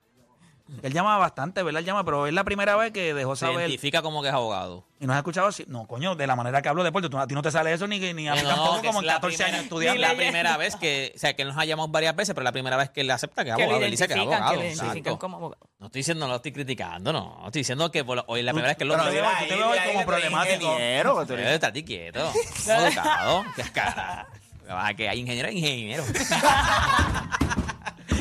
Él 0.83 0.93
llama 0.95 1.19
bastante, 1.19 1.63
¿verdad? 1.63 1.81
Él 1.81 1.85
llama, 1.85 2.05
pero 2.05 2.27
es 2.27 2.33
la 2.33 2.45
primera 2.45 2.77
vez 2.77 2.93
que 2.93 3.13
dejó 3.13 3.37
Se 3.37 3.45
saber... 3.47 3.61
identifica 3.69 4.01
como 4.01 4.23
que 4.23 4.29
es 4.29 4.35
abogado. 4.35 4.87
Y 5.01 5.07
nos 5.07 5.15
ha 5.17 5.19
escuchado 5.19 5.49
así. 5.49 5.65
No, 5.67 5.87
coño, 5.87 6.15
de 6.15 6.27
la 6.27 6.35
manera 6.35 6.63
que 6.63 6.69
hablo 6.69 6.83
de 6.83 6.89
deporte. 6.89 7.11
Tú, 7.11 7.19
a 7.19 7.27
ti 7.27 7.35
no 7.35 7.43
te 7.43 7.51
sale 7.51 7.73
eso 7.75 7.87
ni, 7.87 7.99
ni 7.99 8.29
a 8.29 8.35
mí 8.35 8.41
No, 8.43 8.49
tampoco, 8.49 8.83
como 8.83 9.01
en 9.01 9.07
la 9.07 9.15
14 9.15 9.37
primera- 9.37 9.55
años 9.57 9.65
estudiando. 9.65 10.03
Es 10.03 10.09
la 10.09 10.17
primera 10.17 10.57
vez 10.57 10.77
que, 10.77 11.13
o 11.15 11.19
sea, 11.19 11.35
que 11.35 11.43
él 11.43 11.49
nos 11.49 11.59
ha 11.59 11.65
llamado 11.67 11.89
varias 11.89 12.17
veces, 12.17 12.35
pero 12.35 12.43
es 12.43 12.45
la 12.47 12.53
primera 12.53 12.77
vez 12.77 12.89
que 12.91 13.03
él 13.03 13.11
acepta 13.11 13.45
que 13.45 13.51
es 13.51 13.55
abogado. 13.57 13.85
Él 13.85 13.91
dice 13.91 14.07
que 14.07 14.15
es 14.15 14.21
abogado. 14.21 14.51
que 14.51 14.57
lo 14.57 14.63
identifican 14.63 14.97
exacto. 14.97 15.19
como 15.19 15.37
abogado. 15.37 15.69
No 15.79 15.87
estoy 15.87 15.99
diciendo, 15.99 16.25
no 16.27 16.31
lo 16.31 16.37
estoy 16.37 16.53
criticando, 16.53 17.13
no. 17.13 17.43
Estoy 17.47 17.61
diciendo 17.61 17.91
que 17.91 18.05
por 18.05 18.25
hoy 18.29 18.41
es 18.41 18.47
la 18.47 18.53
primera 18.53 18.69
vez 18.69 18.77
que 18.79 18.85
él 18.85 18.89
lo 18.89 18.95
Pero 18.95 19.11
te 19.11 19.21
ves 19.21 19.63
hoy 19.63 19.93
como 19.93 20.07
problemático. 20.07 20.77
Eh, 20.79 21.85
quieto. 21.85 22.33
No, 22.67 22.87
educado. 22.87 23.45
Qué 23.57 23.63
cara. 23.65 24.29
Ah, 24.69 24.93
Que 24.95 25.09
hay 25.09 25.21
ingeniero, 25.21 25.49
hay 25.49 25.59
ingeniero. 25.59 26.05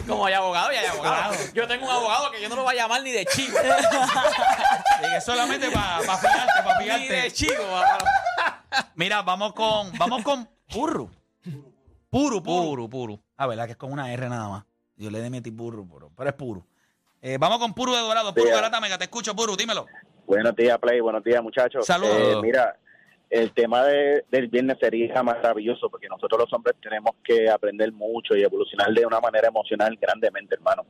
Como 0.07 0.25
hay 0.25 0.33
abogado, 0.33 0.71
y 0.73 0.75
hay 0.75 0.85
abogado. 0.87 1.33
Yo 1.53 1.67
tengo 1.67 1.85
un 1.85 1.91
abogado 1.91 2.31
que 2.31 2.41
yo 2.41 2.49
no 2.49 2.55
lo 2.55 2.63
voy 2.63 2.73
a 2.75 2.81
llamar 2.81 3.03
ni 3.03 3.11
de 3.11 3.21
es 3.21 3.29
solamente 5.23 5.69
para 5.69 5.99
pa 6.05 6.19
pillarte, 6.19 6.63
para 6.63 6.79
ni 6.79 6.85
de 6.87 7.07
pillarte. 7.07 7.31
chivo. 7.31 7.63
papá. 7.71 8.63
Mira, 8.95 9.21
vamos 9.21 9.53
con, 9.53 9.91
vamos 9.97 10.23
con 10.23 10.49
Puru. 10.69 11.09
Puru, 12.09 12.43
puru. 12.43 12.63
Puro, 12.65 12.89
puro. 12.89 13.19
Ah, 13.37 13.47
verdad 13.47 13.65
que 13.65 13.71
es 13.71 13.77
con 13.77 13.91
una 13.91 14.11
R 14.11 14.27
nada 14.27 14.49
más. 14.49 14.65
Yo 14.97 15.09
le 15.09 15.29
metí 15.29 15.51
Puru, 15.51 15.87
pero, 15.87 16.11
pero 16.15 16.29
es 16.29 16.35
Puru. 16.35 16.65
Eh, 17.21 17.37
vamos 17.39 17.59
con 17.59 17.73
Puru 17.73 17.93
de 17.93 18.01
Dorado. 18.01 18.33
Puru 18.33 18.49
Garata 18.49 18.81
Mega, 18.81 18.97
te 18.97 19.05
escucho, 19.05 19.35
Puru, 19.35 19.55
dímelo. 19.55 19.85
Buenos 20.25 20.55
días, 20.55 20.77
Play. 20.79 20.99
Buenos 20.99 21.23
días, 21.23 21.41
muchachos. 21.41 21.85
Saludos. 21.85 22.15
Eh, 22.17 22.35
mira, 22.41 22.77
el 23.31 23.53
tema 23.53 23.83
de- 23.85 24.25
del 24.29 24.47
viernes 24.47 24.77
sería 24.79 25.23
maravilloso 25.23 25.89
porque 25.89 26.07
nosotros 26.07 26.41
los 26.41 26.53
hombres 26.53 26.75
tenemos 26.81 27.15
que 27.23 27.49
aprender 27.49 27.91
mucho 27.93 28.35
y 28.35 28.43
evolucionar 28.43 28.93
de 28.93 29.05
una 29.05 29.21
manera 29.21 29.47
emocional 29.47 29.97
grandemente, 29.99 30.55
hermano. 30.55 30.85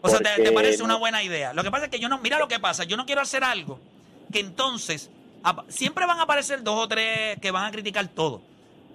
O 0.00 0.08
sea, 0.08 0.18
¿te, 0.18 0.50
parece 0.50 0.82
una 0.82 0.96
buena 0.96 1.22
idea? 1.22 1.52
Lo 1.54 1.62
que 1.62 1.70
pasa 1.70 1.84
es 1.84 1.90
que 1.90 2.00
yo 2.00 2.08
no, 2.08 2.18
mira 2.18 2.38
lo 2.40 2.48
que 2.48 2.58
pasa, 2.58 2.82
yo 2.82 2.96
no 2.96 3.06
quiero 3.06 3.20
hacer 3.20 3.44
algo 3.44 3.78
que 4.32 4.40
entonces 4.40 5.10
siempre 5.68 6.04
van 6.04 6.18
a 6.18 6.22
aparecer 6.22 6.64
dos 6.64 6.84
o 6.84 6.88
tres 6.88 7.38
que 7.40 7.50
van 7.52 7.66
a 7.66 7.70
criticar 7.70 8.08
todo. 8.08 8.42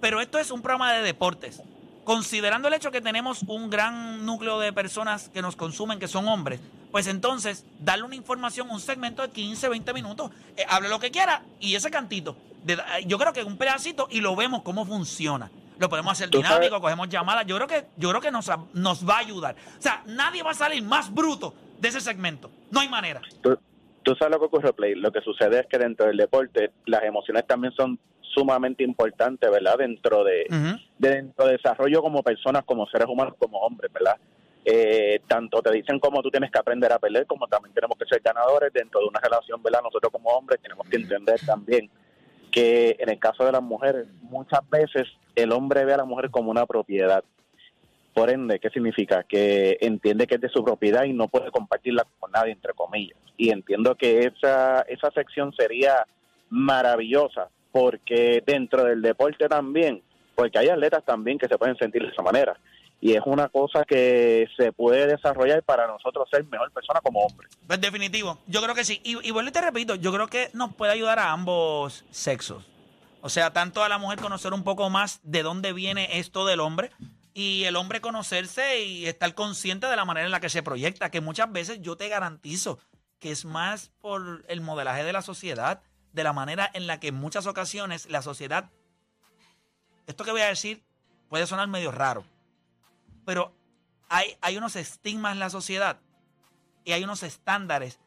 Pero 0.00 0.20
esto 0.20 0.38
es 0.38 0.50
un 0.50 0.60
programa 0.60 0.92
de 0.92 1.02
deportes. 1.02 1.62
Considerando 2.04 2.68
el 2.68 2.74
hecho 2.74 2.90
que 2.90 3.00
tenemos 3.00 3.42
un 3.44 3.70
gran 3.70 4.24
núcleo 4.26 4.58
de 4.58 4.72
personas 4.72 5.30
que 5.30 5.42
nos 5.42 5.56
consumen, 5.56 5.98
que 5.98 6.08
son 6.08 6.28
hombres, 6.28 6.60
pues 6.90 7.06
entonces 7.06 7.64
darle 7.80 8.04
una 8.04 8.14
información, 8.14 8.70
un 8.70 8.80
segmento 8.80 9.22
de 9.22 9.30
15, 9.30 9.68
20 9.68 9.92
minutos, 9.92 10.30
eh, 10.56 10.64
hable 10.68 10.88
lo 10.88 11.00
que 11.00 11.10
quiera 11.10 11.42
y 11.60 11.74
ese 11.74 11.90
cantito. 11.90 12.36
De- 12.64 12.78
yo 13.06 13.18
creo 13.18 13.32
que 13.32 13.42
un 13.44 13.56
pedacito 13.56 14.08
y 14.10 14.20
lo 14.20 14.34
vemos 14.36 14.62
cómo 14.62 14.84
funciona. 14.84 15.50
Lo 15.78 15.88
podemos 15.88 16.12
hacer 16.12 16.28
sabes- 16.28 16.42
dinámico, 16.44 16.80
cogemos 16.80 17.08
llamadas. 17.08 17.46
Yo 17.46 17.54
creo 17.56 17.68
que, 17.68 17.84
yo 17.96 18.08
creo 18.10 18.20
que 18.20 18.30
nos, 18.30 18.50
nos 18.74 19.08
va 19.08 19.16
a 19.16 19.18
ayudar. 19.20 19.54
O 19.78 19.82
sea, 19.82 20.02
nadie 20.06 20.42
va 20.42 20.50
a 20.50 20.54
salir 20.54 20.82
más 20.82 21.12
bruto 21.14 21.54
de 21.78 21.88
ese 21.88 22.00
segmento. 22.00 22.50
No 22.70 22.80
hay 22.80 22.88
manera. 22.88 23.20
Tú, 23.40 23.56
tú 24.02 24.14
sabes 24.16 24.32
lo 24.32 24.40
que 24.40 24.46
ocurre, 24.46 24.72
Play. 24.72 24.94
Lo 24.96 25.12
que 25.12 25.20
sucede 25.20 25.60
es 25.60 25.66
que 25.66 25.78
dentro 25.78 26.06
del 26.06 26.16
deporte 26.16 26.72
las 26.86 27.04
emociones 27.04 27.46
también 27.46 27.72
son 27.74 27.98
sumamente 28.34 28.82
importantes, 28.82 29.48
¿verdad? 29.50 29.78
Dentro 29.78 30.24
de, 30.24 30.46
de 30.98 31.08
dentro 31.10 31.46
del 31.46 31.56
desarrollo 31.56 32.02
como 32.02 32.22
personas, 32.22 32.64
como 32.64 32.86
seres 32.88 33.06
humanos, 33.08 33.34
como 33.38 33.58
hombres, 33.60 33.92
¿verdad? 33.92 34.16
eh, 34.70 35.20
tanto 35.26 35.62
te 35.62 35.72
dicen 35.72 35.98
cómo 35.98 36.20
tú 36.20 36.30
tienes 36.30 36.50
que 36.50 36.58
aprender 36.58 36.92
a 36.92 36.98
pelear, 36.98 37.24
como 37.26 37.46
también 37.46 37.72
tenemos 37.72 37.96
que 37.96 38.04
ser 38.04 38.20
ganadores 38.20 38.70
dentro 38.70 39.00
de 39.00 39.06
una 39.06 39.18
relación, 39.18 39.62
¿verdad? 39.62 39.80
Nosotros 39.82 40.12
como 40.12 40.28
hombres 40.30 40.60
tenemos 40.60 40.86
que 40.88 40.96
entender 40.96 41.40
también 41.46 41.88
que 42.50 42.96
en 42.98 43.08
el 43.08 43.18
caso 43.18 43.44
de 43.44 43.52
las 43.52 43.62
mujeres, 43.62 44.06
muchas 44.22 44.60
veces 44.70 45.08
el 45.34 45.52
hombre 45.52 45.84
ve 45.84 45.94
a 45.94 45.98
la 45.98 46.04
mujer 46.04 46.30
como 46.30 46.50
una 46.50 46.66
propiedad. 46.66 47.22
Por 48.14 48.30
ende, 48.30 48.58
¿qué 48.58 48.70
significa? 48.70 49.22
Que 49.22 49.78
entiende 49.80 50.26
que 50.26 50.36
es 50.36 50.40
de 50.40 50.48
su 50.48 50.64
propiedad 50.64 51.04
y 51.04 51.12
no 51.12 51.28
puede 51.28 51.50
compartirla 51.50 52.04
con 52.18 52.32
nadie, 52.32 52.52
entre 52.52 52.72
comillas. 52.74 53.16
Y 53.36 53.50
entiendo 53.50 53.94
que 53.94 54.24
esa, 54.24 54.82
esa 54.82 55.10
sección 55.12 55.52
sería 55.52 56.04
maravillosa, 56.50 57.48
porque 57.70 58.42
dentro 58.44 58.84
del 58.84 59.02
deporte 59.02 59.48
también, 59.48 60.02
porque 60.34 60.58
hay 60.58 60.68
atletas 60.68 61.04
también 61.04 61.38
que 61.38 61.46
se 61.46 61.58
pueden 61.58 61.76
sentir 61.76 62.02
de 62.02 62.08
esa 62.08 62.22
manera. 62.22 62.56
Y 63.00 63.14
es 63.14 63.22
una 63.26 63.48
cosa 63.48 63.84
que 63.84 64.48
se 64.56 64.72
puede 64.72 65.06
desarrollar 65.06 65.62
para 65.62 65.86
nosotros 65.86 66.28
ser 66.30 66.44
mejor 66.44 66.72
persona 66.72 67.00
como 67.00 67.20
hombres. 67.20 67.56
Pues 67.66 67.80
definitivo, 67.80 68.38
yo 68.46 68.60
creo 68.60 68.74
que 68.74 68.84
sí. 68.84 69.00
Y, 69.04 69.26
y 69.26 69.30
vuelvo 69.30 69.50
y 69.50 69.52
te 69.52 69.60
repito, 69.60 69.94
yo 69.94 70.12
creo 70.12 70.26
que 70.26 70.50
nos 70.52 70.74
puede 70.74 70.92
ayudar 70.92 71.18
a 71.20 71.30
ambos 71.30 72.04
sexos. 72.10 72.64
O 73.20 73.28
sea, 73.28 73.52
tanto 73.52 73.82
a 73.82 73.88
la 73.88 73.98
mujer 73.98 74.20
conocer 74.20 74.52
un 74.52 74.64
poco 74.64 74.90
más 74.90 75.20
de 75.22 75.42
dónde 75.42 75.72
viene 75.72 76.18
esto 76.18 76.46
del 76.46 76.60
hombre 76.60 76.90
y 77.34 77.64
el 77.64 77.76
hombre 77.76 78.00
conocerse 78.00 78.82
y 78.82 79.06
estar 79.06 79.32
consciente 79.34 79.86
de 79.86 79.96
la 79.96 80.04
manera 80.04 80.26
en 80.26 80.32
la 80.32 80.40
que 80.40 80.48
se 80.48 80.62
proyecta, 80.62 81.10
que 81.10 81.20
muchas 81.20 81.50
veces 81.52 81.80
yo 81.80 81.96
te 81.96 82.08
garantizo 82.08 82.78
que 83.18 83.30
es 83.30 83.44
más 83.44 83.90
por 84.00 84.44
el 84.48 84.60
modelaje 84.60 85.04
de 85.04 85.12
la 85.12 85.22
sociedad, 85.22 85.82
de 86.12 86.24
la 86.24 86.32
manera 86.32 86.70
en 86.74 86.86
la 86.86 87.00
que 87.00 87.08
en 87.08 87.14
muchas 87.14 87.46
ocasiones 87.46 88.08
la 88.08 88.22
sociedad, 88.22 88.70
esto 90.06 90.24
que 90.24 90.30
voy 90.30 90.40
a 90.40 90.48
decir 90.48 90.82
puede 91.28 91.46
sonar 91.46 91.68
medio 91.68 91.92
raro, 91.92 92.24
pero 93.28 93.54
hay, 94.08 94.38
hay 94.40 94.56
unos 94.56 94.74
estigmas 94.74 95.34
en 95.34 95.38
la 95.38 95.50
sociedad 95.50 96.00
y 96.82 96.92
hay 96.92 97.04
unos 97.04 97.22
estándares 97.22 98.00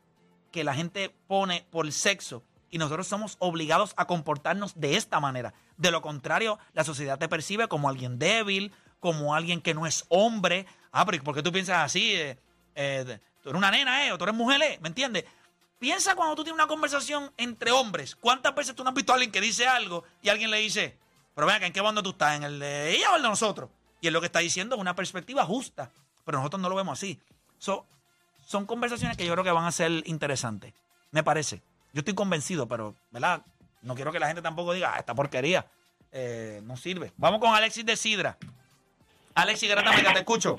que 0.51 0.63
la 0.63 0.73
gente 0.73 1.15
pone 1.27 1.63
por 1.69 1.91
sexo 1.91 2.43
y 2.71 2.79
nosotros 2.79 3.05
somos 3.05 3.35
obligados 3.37 3.93
a 3.97 4.07
comportarnos 4.07 4.79
de 4.79 4.97
esta 4.97 5.19
manera. 5.19 5.53
De 5.77 5.91
lo 5.91 6.01
contrario, 6.01 6.57
la 6.73 6.83
sociedad 6.83 7.19
te 7.19 7.29
percibe 7.29 7.67
como 7.67 7.87
alguien 7.87 8.17
débil, 8.17 8.73
como 8.99 9.35
alguien 9.35 9.61
que 9.61 9.75
no 9.75 9.85
es 9.85 10.05
hombre. 10.09 10.65
Ah, 10.91 11.05
pero 11.05 11.23
¿por 11.23 11.35
qué 11.35 11.43
tú 11.43 11.51
piensas 11.51 11.85
así? 11.85 12.15
Eh, 12.15 12.39
eh, 12.73 13.19
tú 13.43 13.49
eres 13.49 13.59
una 13.59 13.69
nena, 13.69 14.07
¿eh? 14.07 14.13
O 14.13 14.17
tú 14.17 14.23
eres 14.23 14.35
mujer, 14.35 14.59
¿eh? 14.63 14.79
¿Me 14.81 14.87
entiendes? 14.87 15.25
Piensa 15.77 16.15
cuando 16.15 16.33
tú 16.33 16.43
tienes 16.43 16.55
una 16.55 16.67
conversación 16.67 17.31
entre 17.37 17.69
hombres. 17.69 18.15
¿Cuántas 18.15 18.55
veces 18.55 18.73
tú 18.73 18.83
no 18.83 18.89
has 18.89 18.95
visto 18.95 19.11
a 19.11 19.17
alguien 19.17 19.31
que 19.31 19.39
dice 19.39 19.67
algo 19.67 20.03
y 20.23 20.29
alguien 20.29 20.49
le 20.49 20.57
dice, 20.57 20.97
pero 21.35 21.45
venga, 21.45 21.67
¿en 21.67 21.73
qué 21.73 21.81
bando 21.81 22.01
tú 22.01 22.09
estás? 22.09 22.37
¿En 22.37 22.43
el 22.43 22.57
de 22.57 22.95
ella 22.95 23.11
o 23.11 23.17
el 23.17 23.21
de 23.21 23.29
nosotros? 23.29 23.69
Y 24.01 24.07
es 24.07 24.13
lo 24.13 24.19
que 24.19 24.25
está 24.25 24.39
diciendo 24.39 24.75
es 24.75 24.81
una 24.81 24.95
perspectiva 24.95 25.45
justa. 25.45 25.91
Pero 26.25 26.39
nosotros 26.39 26.61
no 26.61 26.69
lo 26.69 26.75
vemos 26.75 26.97
así. 26.97 27.19
So, 27.57 27.85
son 28.45 28.65
conversaciones 28.65 29.15
que 29.15 29.25
yo 29.25 29.31
creo 29.33 29.43
que 29.43 29.51
van 29.51 29.65
a 29.65 29.71
ser 29.71 29.91
interesantes. 30.05 30.73
Me 31.11 31.23
parece. 31.23 31.61
Yo 31.93 31.99
estoy 31.99 32.13
convencido, 32.13 32.67
pero, 32.67 32.95
¿verdad? 33.11 33.41
No 33.81 33.95
quiero 33.95 34.11
que 34.11 34.19
la 34.19 34.27
gente 34.27 34.41
tampoco 34.41 34.73
diga, 34.73 34.93
ah, 34.95 34.99
esta 34.99 35.13
porquería 35.15 35.65
eh, 36.11 36.61
no 36.63 36.77
sirve. 36.77 37.11
Vamos 37.17 37.39
con 37.39 37.53
Alexis 37.53 37.85
de 37.85 37.95
Sidra. 37.95 38.37
Alexis 39.35 39.69
Garata 39.69 40.13
te 40.13 40.19
escucho. 40.19 40.55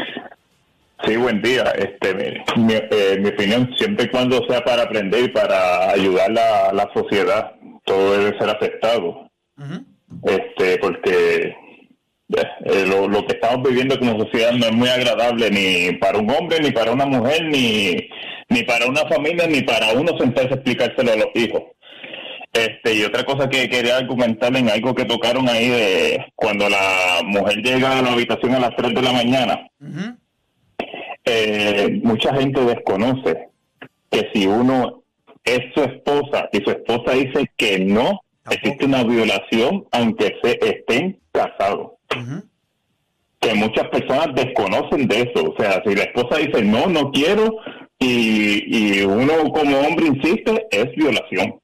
Sí, 1.04 1.16
buen 1.16 1.42
día. 1.42 1.64
Este, 1.76 2.14
mi, 2.14 2.64
mi, 2.64 2.74
eh, 2.74 3.18
mi 3.20 3.28
opinión, 3.28 3.74
siempre 3.76 4.04
y 4.04 4.08
cuando 4.08 4.40
sea 4.48 4.62
para 4.64 4.84
aprender 4.84 5.24
y 5.24 5.28
para 5.28 5.90
ayudar 5.90 6.30
a 6.30 6.32
la, 6.32 6.72
la 6.72 6.90
sociedad, 6.94 7.52
todo 7.84 8.12
debe 8.18 8.38
ser 8.38 8.50
aceptado. 8.50 9.28
Este, 10.24 10.78
porque 10.78 11.54
eh, 12.36 12.86
lo, 12.86 13.08
lo, 13.08 13.26
que 13.26 13.34
estamos 13.34 13.68
viviendo 13.68 13.98
como 13.98 14.18
sociedad 14.24 14.52
no 14.52 14.66
es 14.66 14.72
muy 14.72 14.88
agradable 14.88 15.50
ni 15.50 15.96
para 15.98 16.18
un 16.18 16.30
hombre, 16.30 16.60
ni 16.60 16.70
para 16.70 16.92
una 16.92 17.06
mujer, 17.06 17.44
ni, 17.44 17.96
ni 18.48 18.62
para 18.62 18.86
una 18.86 19.06
familia, 19.06 19.46
ni 19.46 19.62
para 19.62 19.92
uno 19.92 20.16
sentarse 20.18 20.50
a 20.50 20.54
explicárselo 20.54 21.12
a 21.12 21.16
los 21.16 21.28
hijos. 21.34 21.62
Este, 22.52 22.94
y 22.94 23.02
otra 23.02 23.24
cosa 23.24 23.48
que 23.48 23.68
quería 23.68 23.96
argumentar 23.96 24.54
en 24.56 24.68
algo 24.68 24.94
que 24.94 25.06
tocaron 25.06 25.48
ahí 25.48 25.68
de 25.68 26.26
cuando 26.34 26.68
la 26.68 27.22
mujer 27.24 27.62
llega 27.62 27.98
a 27.98 28.02
la 28.02 28.12
habitación 28.12 28.54
a 28.54 28.60
las 28.60 28.76
3 28.76 28.94
de 28.94 29.02
la 29.02 29.12
mañana, 29.12 29.68
eh, 31.24 32.00
mucha 32.02 32.34
gente 32.34 32.60
desconoce 32.62 33.48
que 34.10 34.28
si 34.34 34.46
uno 34.46 35.02
es 35.44 35.60
su 35.74 35.82
esposa 35.82 36.48
y 36.52 36.58
su 36.58 36.70
esposa 36.70 37.12
dice 37.12 37.50
que 37.56 37.78
no, 37.78 38.20
existe 38.50 38.84
una 38.84 39.02
violación 39.04 39.86
aunque 39.90 40.36
se 40.42 40.58
estén 40.62 41.20
casados. 41.32 41.92
Que 43.40 43.54
muchas 43.54 43.88
personas 43.88 44.28
desconocen 44.34 45.08
de 45.08 45.22
eso. 45.22 45.50
O 45.50 45.56
sea, 45.56 45.82
si 45.84 45.94
la 45.94 46.04
esposa 46.04 46.36
dice 46.38 46.62
no, 46.62 46.86
no 46.86 47.10
quiero, 47.10 47.56
y, 47.98 48.98
y 49.00 49.02
uno 49.02 49.50
como 49.52 49.78
hombre 49.80 50.06
insiste, 50.06 50.66
es 50.70 50.94
violación. 50.94 51.60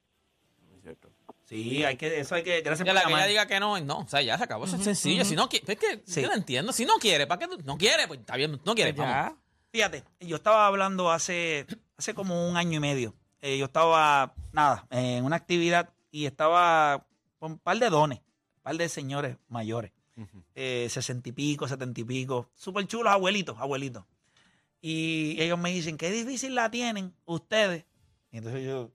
Sí, 1.49 1.83
hay 1.83 1.97
que, 1.97 2.19
eso 2.19 2.35
hay 2.35 2.43
que, 2.43 2.61
gracias 2.61 2.87
que 2.87 2.93
la 2.93 3.01
que 3.01 3.11
ella 3.11 3.25
diga 3.25 3.47
que 3.47 3.59
no, 3.59 3.79
no, 3.79 4.01
o 4.01 4.07
sea, 4.07 4.21
ya 4.21 4.37
se 4.37 4.43
acabó, 4.43 4.65
eso 4.65 4.75
es 4.75 4.83
sencillo. 4.83 5.25
Si 5.25 5.35
no 5.35 5.49
quiere, 5.49 5.73
es 5.73 5.79
que 5.79 6.03
sí. 6.05 6.21
yo 6.21 6.27
no 6.27 6.35
entiendo, 6.35 6.71
si 6.71 6.85
no 6.85 6.97
quiere, 6.99 7.25
¿para 7.25 7.39
qué? 7.39 7.57
No 7.63 7.75
quiere, 7.75 8.07
pues 8.07 8.19
está 8.19 8.35
bien, 8.35 8.61
no 8.63 8.75
quiere, 8.75 8.93
pues 8.93 9.07
ya. 9.07 9.35
Fíjate, 9.71 10.03
yo 10.19 10.35
estaba 10.35 10.67
hablando 10.67 11.11
hace, 11.11 11.65
hace 11.97 12.13
como 12.13 12.47
un 12.47 12.55
año 12.55 12.77
y 12.77 12.79
medio. 12.79 13.15
Eh, 13.41 13.57
yo 13.57 13.65
estaba, 13.65 14.35
nada, 14.51 14.85
en 14.91 15.25
una 15.25 15.37
actividad 15.37 15.89
y 16.11 16.27
estaba 16.27 17.07
con 17.39 17.53
un 17.53 17.57
par 17.57 17.79
de 17.79 17.89
dones, 17.89 18.19
un 18.19 18.61
par 18.61 18.75
de 18.77 18.87
señores 18.87 19.37
mayores, 19.47 19.91
sesenta 20.89 21.29
uh 21.29 21.29
-huh. 21.29 21.29
y 21.29 21.31
pico, 21.31 21.67
setenta 21.67 22.01
y 22.01 22.03
pico, 22.03 22.49
súper 22.55 22.87
chulos, 22.87 23.11
abuelitos, 23.11 23.57
abuelitos. 23.59 24.05
Y 24.81 25.35
ellos 25.41 25.59
me 25.59 25.71
dicen, 25.71 25.97
qué 25.97 26.11
difícil 26.11 26.55
la 26.55 26.71
tienen 26.71 27.13
ustedes. 27.25 27.85
Y 28.31 28.37
entonces 28.37 28.65
yo, 28.65 28.91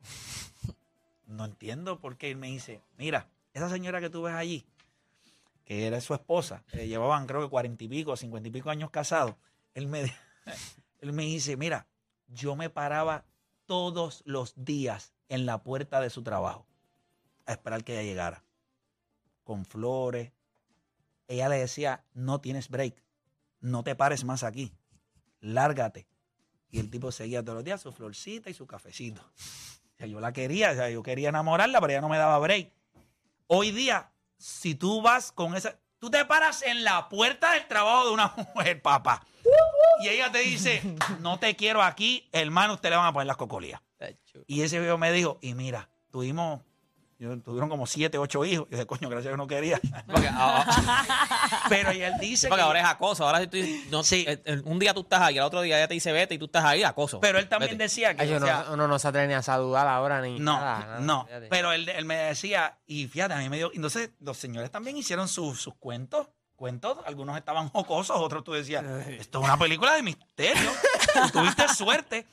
no 1.26 1.44
entiendo 1.44 2.00
por 2.00 2.16
qué 2.16 2.30
él 2.30 2.36
me 2.36 2.48
dice, 2.48 2.80
mira, 2.96 3.28
esa 3.52 3.68
señora 3.68 4.00
que 4.00 4.10
tú 4.10 4.22
ves 4.22 4.34
allí, 4.34 4.64
que 5.64 5.86
era 5.86 6.00
su 6.00 6.14
esposa, 6.14 6.62
eh, 6.72 6.86
llevaban 6.86 7.26
creo 7.26 7.42
que 7.42 7.48
cuarenta 7.48 7.84
y 7.84 7.88
pico, 7.88 8.16
cincuenta 8.16 8.48
y 8.48 8.52
pico 8.52 8.70
años 8.70 8.90
casados, 8.90 9.34
él 9.74 9.86
me, 9.86 10.02
él 11.00 11.12
me 11.12 11.24
dice, 11.24 11.56
mira, 11.56 11.86
yo 12.28 12.56
me 12.56 12.70
paraba 12.70 13.24
todos 13.66 14.22
los 14.26 14.52
días 14.56 15.14
en 15.28 15.46
la 15.46 15.62
puerta 15.62 16.00
de 16.00 16.10
su 16.10 16.22
trabajo 16.22 16.66
a 17.46 17.52
esperar 17.52 17.84
que 17.84 17.92
ella 17.92 18.02
llegara, 18.02 18.42
con 19.44 19.64
flores. 19.64 20.32
Ella 21.28 21.48
le 21.48 21.58
decía, 21.58 22.04
no 22.12 22.40
tienes 22.40 22.68
break, 22.68 23.02
no 23.60 23.84
te 23.84 23.94
pares 23.94 24.24
más 24.24 24.42
aquí, 24.42 24.72
lárgate. 25.40 26.06
Y 26.70 26.80
el 26.80 26.90
tipo 26.90 27.12
seguía 27.12 27.42
todos 27.42 27.56
los 27.56 27.64
días 27.64 27.80
su 27.80 27.92
florcita 27.92 28.50
y 28.50 28.54
su 28.54 28.66
cafecito. 28.66 29.22
O 29.22 29.96
sea, 29.96 30.06
yo 30.08 30.18
la 30.18 30.32
quería, 30.32 30.72
o 30.72 30.74
sea, 30.74 30.90
yo 30.90 31.02
quería 31.02 31.28
enamorarla, 31.28 31.80
pero 31.80 31.92
ella 31.92 32.00
no 32.00 32.08
me 32.08 32.18
daba 32.18 32.38
break. 32.40 32.72
Hoy 33.46 33.70
día, 33.70 34.10
si 34.36 34.74
tú 34.74 35.00
vas 35.00 35.30
con 35.30 35.54
esa, 35.54 35.78
tú 35.98 36.10
te 36.10 36.24
paras 36.24 36.62
en 36.62 36.82
la 36.82 37.08
puerta 37.08 37.52
del 37.52 37.68
trabajo 37.68 38.08
de 38.08 38.14
una 38.14 38.34
mujer, 38.54 38.82
papá. 38.82 39.24
Y 40.00 40.08
ella 40.08 40.32
te 40.32 40.40
dice, 40.40 40.82
no 41.20 41.38
te 41.38 41.54
quiero 41.54 41.82
aquí, 41.82 42.28
hermano, 42.32 42.74
usted 42.74 42.90
le 42.90 42.96
van 42.96 43.06
a 43.06 43.12
poner 43.12 43.26
las 43.26 43.36
cocolías. 43.36 43.80
Y 44.46 44.62
ese 44.62 44.80
viejo 44.80 44.98
me 44.98 45.12
dijo, 45.12 45.38
y 45.40 45.54
mira, 45.54 45.88
tuvimos, 46.10 46.60
yo, 47.24 47.40
tuvieron 47.40 47.68
como 47.68 47.86
siete, 47.86 48.18
ocho 48.18 48.44
hijos. 48.44 48.66
Y 48.68 48.70
yo 48.72 48.76
dije, 48.78 48.86
coño, 48.86 49.08
gracias 49.08 49.32
que 49.32 49.36
no 49.36 49.46
quería. 49.46 49.80
Porque, 50.06 50.28
ah, 50.30 51.64
Pero 51.68 51.92
y 51.92 52.02
él 52.02 52.12
dice 52.20 52.48
porque 52.48 52.60
que, 52.62 52.66
ahora 52.66 52.80
es 52.80 52.86
acoso. 52.86 53.26
Ahora 53.26 53.40
si 53.40 53.46
tú, 53.48 53.58
no, 53.90 54.02
Sí. 54.04 54.24
eh, 54.28 54.40
eh, 54.44 54.62
un 54.64 54.78
día 54.78 54.94
tú 54.94 55.00
estás 55.00 55.20
ahí, 55.22 55.36
el 55.38 55.42
otro 55.44 55.60
día 55.62 55.76
ella 55.78 55.88
te 55.88 55.94
dice 55.94 56.12
vete 56.12 56.34
y 56.34 56.38
tú 56.38 56.44
estás 56.46 56.64
ahí, 56.64 56.82
acoso. 56.84 57.20
Pero 57.20 57.38
él 57.38 57.48
también 57.48 57.72
Vete. 57.72 57.84
decía 57.84 58.14
que, 58.14 58.22
Ay, 58.22 58.28
yo 58.30 58.36
o 58.36 58.40
no- 58.40 58.46
sea, 58.46 58.66
uno 58.70 58.86
no 58.88 58.98
se 58.98 59.08
atreve 59.08 59.26
ni 59.28 59.34
a 59.34 59.42
saludar 59.42 59.86
ahora 59.88 60.20
ni 60.20 60.38
No, 60.38 60.52
nada. 60.58 60.78
nada, 60.80 61.00
no. 61.00 61.24
fíjate. 61.26 61.46
Pero 61.48 61.72
él, 61.72 61.88
él 61.88 62.04
me 62.04 62.16
decía, 62.16 62.78
y 62.86 63.06
fíjate, 63.08 63.34
a 63.34 63.38
mí 63.38 63.48
me 63.48 63.56
dio. 63.56 63.70
Entonces, 63.74 64.10
los 64.20 64.36
señores 64.36 64.70
también 64.70 64.96
hicieron 64.96 65.26
sus, 65.28 65.60
sus 65.60 65.74
cuentos. 65.74 66.28
Cuentos, 66.56 66.98
algunos 67.04 67.36
estaban 67.36 67.68
jocosos, 67.68 68.16
otros 68.20 68.44
tú 68.44 68.52
decías, 68.52 68.84
esto 69.08 69.38
es 69.40 69.44
una 69.44 69.56
película 69.58 69.94
de 69.94 70.02
misterio. 70.04 70.70
tuviste 71.32 71.68
suerte. 71.68 72.26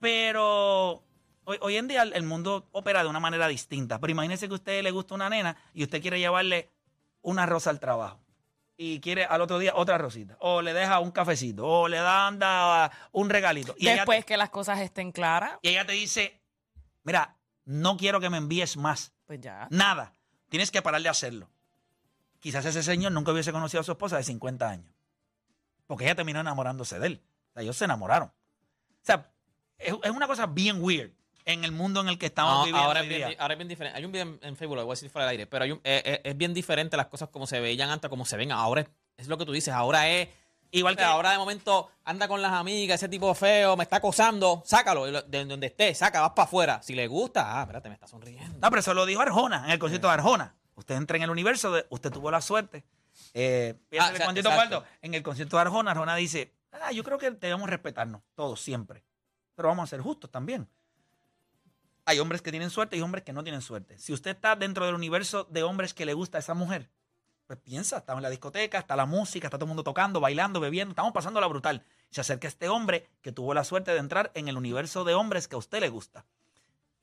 Pero 0.00 1.02
hoy, 1.48 1.58
hoy 1.62 1.76
en 1.76 1.88
día 1.88 2.02
el, 2.02 2.22
mundo 2.24 2.68
opera 2.72 3.02
de 3.02 3.08
una 3.08 3.20
manera 3.20 3.48
distinta. 3.48 3.98
Pero 3.98 4.10
imagínese 4.10 4.48
que 4.48 4.54
a 4.54 4.56
usted 4.56 4.82
le 4.82 4.90
gusta 4.90 5.14
una 5.14 5.30
nena 5.30 5.56
y 5.72 5.82
usted 5.82 6.02
quiere 6.02 6.18
llevarle 6.18 6.70
una 7.22 7.46
rosa 7.46 7.70
al 7.70 7.80
trabajo. 7.80 8.20
Y 8.76 9.00
quiere 9.00 9.24
al 9.24 9.40
otro 9.40 9.58
día 9.58 9.72
otra 9.74 9.98
rosita. 9.98 10.36
O 10.40 10.62
le 10.62 10.72
deja 10.72 11.00
un 11.00 11.10
cafecito. 11.10 11.66
O 11.66 11.88
le 11.88 11.96
da 11.96 12.28
anda, 12.28 12.92
un 13.12 13.28
regalito. 13.28 13.74
Y 13.78 13.86
Después 13.86 14.24
que 14.24 14.36
las 14.36 14.50
cosas 14.50 14.78
estén 14.80 15.10
claras, 15.10 15.58
y 15.62 15.70
ella 15.70 15.84
te 15.84 15.92
dice, 15.92 16.40
mira, 17.02 17.36
no 17.64 17.96
quiero 17.96 18.20
que 18.20 18.30
me 18.30 18.36
envíes 18.36 18.76
más. 18.76 19.12
pues 19.26 19.40
ya. 19.40 19.66
Nada. 19.70 20.12
Tienes 20.48 20.70
que 20.70 20.80
parar 20.80 21.02
de 21.02 21.08
hacerlo. 21.08 21.50
Quizás 22.38 22.64
ese 22.66 22.82
señor 22.82 23.10
nunca 23.10 23.32
hubiese 23.32 23.52
conocido 23.52 23.80
a 23.80 23.84
su 23.84 23.92
esposa 23.92 24.16
de 24.16 24.22
50 24.22 24.68
años. 24.68 24.92
Porque 25.86 26.04
ella 26.04 26.14
terminó 26.14 26.40
enamorándose 26.40 27.00
de 27.00 27.06
él. 27.08 27.22
O 27.50 27.52
sea, 27.54 27.62
ellos 27.62 27.76
se 27.76 27.86
enamoraron. 27.86 28.28
O 28.28 29.02
sea, 29.02 29.32
es, 29.78 29.94
es 30.04 30.10
una 30.10 30.28
cosa 30.28 30.46
bien 30.46 30.80
weird 30.80 31.17
en 31.52 31.64
el 31.64 31.72
mundo 31.72 32.00
en 32.00 32.08
el 32.08 32.18
que 32.18 32.26
estamos 32.26 32.52
No, 32.52 32.64
viviendo 32.64 32.86
ahora, 32.86 33.00
es 33.00 33.08
bien, 33.08 33.18
día. 33.20 33.28
di- 33.30 33.36
ahora 33.38 33.54
es 33.54 33.58
bien 33.58 33.68
diferente. 33.68 33.96
Hay 33.98 34.04
un 34.04 34.12
video 34.12 34.38
en, 34.42 34.56
Facebook, 34.56 34.76
lo 34.76 34.84
voy 34.84 34.92
a 34.92 34.94
decir 34.94 35.08
fuera 35.10 35.24
del 35.26 35.32
aire, 35.32 35.46
pero 35.46 35.64
hay 35.64 35.72
un- 35.72 35.80
eh, 35.82 36.02
eh, 36.04 36.20
es 36.24 36.36
bien 36.36 36.52
diferente 36.52 36.96
las 36.96 37.06
cosas 37.06 37.30
como 37.30 37.46
se 37.46 37.58
veían 37.60 37.88
antes, 37.90 38.08
como 38.10 38.24
se 38.26 38.36
ven 38.36 38.52
ahora. 38.52 38.82
Es, 38.82 38.88
es 39.16 39.28
lo 39.28 39.38
que 39.38 39.46
tú 39.46 39.52
dices, 39.52 39.72
ahora 39.74 40.08
es 40.08 40.28
Igual 40.70 40.98
que 40.98 41.02
ahora 41.02 41.30
de 41.32 41.38
momento 41.38 41.90
anda 42.04 42.28
con 42.28 42.42
las 42.42 42.52
amigas, 42.52 43.00
ese 43.00 43.08
tipo 43.08 43.34
feo, 43.34 43.74
me 43.74 43.84
está 43.84 43.96
acosando, 43.96 44.62
sácalo 44.66 45.06
de 45.06 45.22
de 45.26 45.44
donde 45.46 45.68
esté, 45.68 45.94
saca, 45.94 46.20
vas 46.20 46.32
para 46.32 46.44
afuera. 46.44 46.82
Si 46.82 46.94
le 46.94 47.06
gusta, 47.06 47.58
ah, 47.58 47.62
espérate, 47.62 47.88
me 47.88 47.94
está 47.94 48.06
sonriendo. 48.06 48.58
No, 48.60 48.68
pero 48.68 48.80
eso 48.80 48.92
lo 48.92 49.06
dijo 49.06 49.22
Arjona, 49.22 49.64
en 49.64 49.70
el 49.70 49.78
concierto 49.78 50.08
de 50.08 50.12
Arjona. 50.12 50.54
Usted 50.74 50.96
entra 50.96 51.16
en 51.16 51.22
el 51.22 51.30
universo, 51.30 51.72
de, 51.72 51.86
usted 51.88 52.10
tuvo 52.12 52.30
la 52.30 52.42
suerte. 52.42 52.84
Eh, 53.32 53.76
Ah, 53.98 54.10
el 54.14 54.22
concierto. 54.22 54.50
Waldo, 54.50 54.84
en 55.00 55.14
el 55.14 55.22
concierto 55.22 55.56
de 55.56 55.62
Arjona, 55.62 55.92
Arjona 55.92 56.14
dice, 56.16 56.52
ah, 56.72 56.92
yo 56.92 57.02
creo 57.02 57.16
que 57.16 57.30
debemos 57.30 57.70
respetarnos, 57.70 58.20
todos, 58.34 58.60
siempre. 58.60 59.02
Pero 59.54 59.68
vamos 59.68 59.84
a 59.84 59.86
ser 59.86 60.02
justos 60.02 60.30
también. 60.30 60.68
Hay 62.08 62.20
hombres 62.20 62.40
que 62.40 62.50
tienen 62.50 62.70
suerte 62.70 62.96
y 62.96 63.02
hombres 63.02 63.22
que 63.22 63.34
no 63.34 63.42
tienen 63.42 63.60
suerte. 63.60 63.98
Si 63.98 64.14
usted 64.14 64.30
está 64.30 64.56
dentro 64.56 64.86
del 64.86 64.94
universo 64.94 65.44
de 65.44 65.62
hombres 65.62 65.92
que 65.92 66.06
le 66.06 66.14
gusta 66.14 66.38
a 66.38 66.40
esa 66.40 66.54
mujer, 66.54 66.88
pues 67.46 67.58
piensa, 67.58 67.98
estamos 67.98 68.20
en 68.20 68.22
la 68.22 68.30
discoteca, 68.30 68.78
está 68.78 68.96
la 68.96 69.04
música, 69.04 69.48
está 69.48 69.58
todo 69.58 69.66
el 69.66 69.68
mundo 69.68 69.84
tocando, 69.84 70.18
bailando, 70.18 70.58
bebiendo, 70.58 70.92
estamos 70.92 71.12
pasando 71.12 71.38
la 71.38 71.46
brutal. 71.48 71.84
Se 72.08 72.22
acerca 72.22 72.48
este 72.48 72.70
hombre 72.70 73.10
que 73.20 73.30
tuvo 73.30 73.52
la 73.52 73.62
suerte 73.62 73.90
de 73.90 73.98
entrar 73.98 74.30
en 74.32 74.48
el 74.48 74.56
universo 74.56 75.04
de 75.04 75.12
hombres 75.12 75.48
que 75.48 75.56
a 75.56 75.58
usted 75.58 75.80
le 75.80 75.90
gusta. 75.90 76.24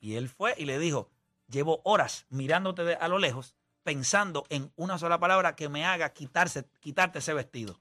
Y 0.00 0.16
él 0.16 0.28
fue 0.28 0.56
y 0.58 0.64
le 0.64 0.76
dijo, 0.80 1.08
llevo 1.48 1.82
horas 1.84 2.26
mirándote 2.28 2.96
a 2.96 3.06
lo 3.06 3.20
lejos, 3.20 3.54
pensando 3.84 4.44
en 4.48 4.72
una 4.74 4.98
sola 4.98 5.20
palabra 5.20 5.54
que 5.54 5.68
me 5.68 5.84
haga 5.84 6.12
quitarse, 6.14 6.64
quitarte 6.80 7.20
ese 7.20 7.32
vestido. 7.32 7.78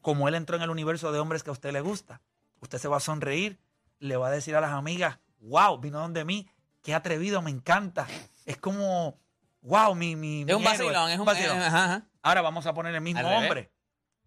Como 0.00 0.28
él 0.28 0.36
entró 0.36 0.54
en 0.54 0.62
el 0.62 0.70
universo 0.70 1.10
de 1.10 1.18
hombres 1.18 1.42
que 1.42 1.50
a 1.50 1.54
usted 1.54 1.72
le 1.72 1.80
gusta, 1.80 2.20
usted 2.60 2.78
se 2.78 2.86
va 2.86 2.98
a 2.98 3.00
sonreír, 3.00 3.58
le 3.98 4.16
va 4.16 4.28
a 4.28 4.30
decir 4.30 4.54
a 4.54 4.60
las 4.60 4.70
amigas, 4.70 5.18
wow, 5.40 5.78
vino 5.78 5.98
donde 6.00 6.24
mí, 6.24 6.48
qué 6.82 6.94
atrevido, 6.94 7.42
me 7.42 7.50
encanta. 7.50 8.06
Es 8.44 8.56
como, 8.58 9.18
wow, 9.62 9.94
mi... 9.94 10.16
mi 10.16 10.40
Es 10.42 10.46
mi 10.46 10.52
un 10.54 10.62
héroe". 10.62 10.70
vacilón, 10.86 11.10
es 11.10 11.18
un 11.18 11.24
vacilón. 11.24 11.58
eh, 11.58 11.64
ajá, 11.64 11.84
ajá. 11.84 12.06
Ahora 12.22 12.42
vamos 12.42 12.66
a 12.66 12.74
poner 12.74 12.94
el 12.94 13.00
mismo 13.00 13.20
Al 13.20 13.26
revés. 13.26 13.42
hombre, 13.42 13.72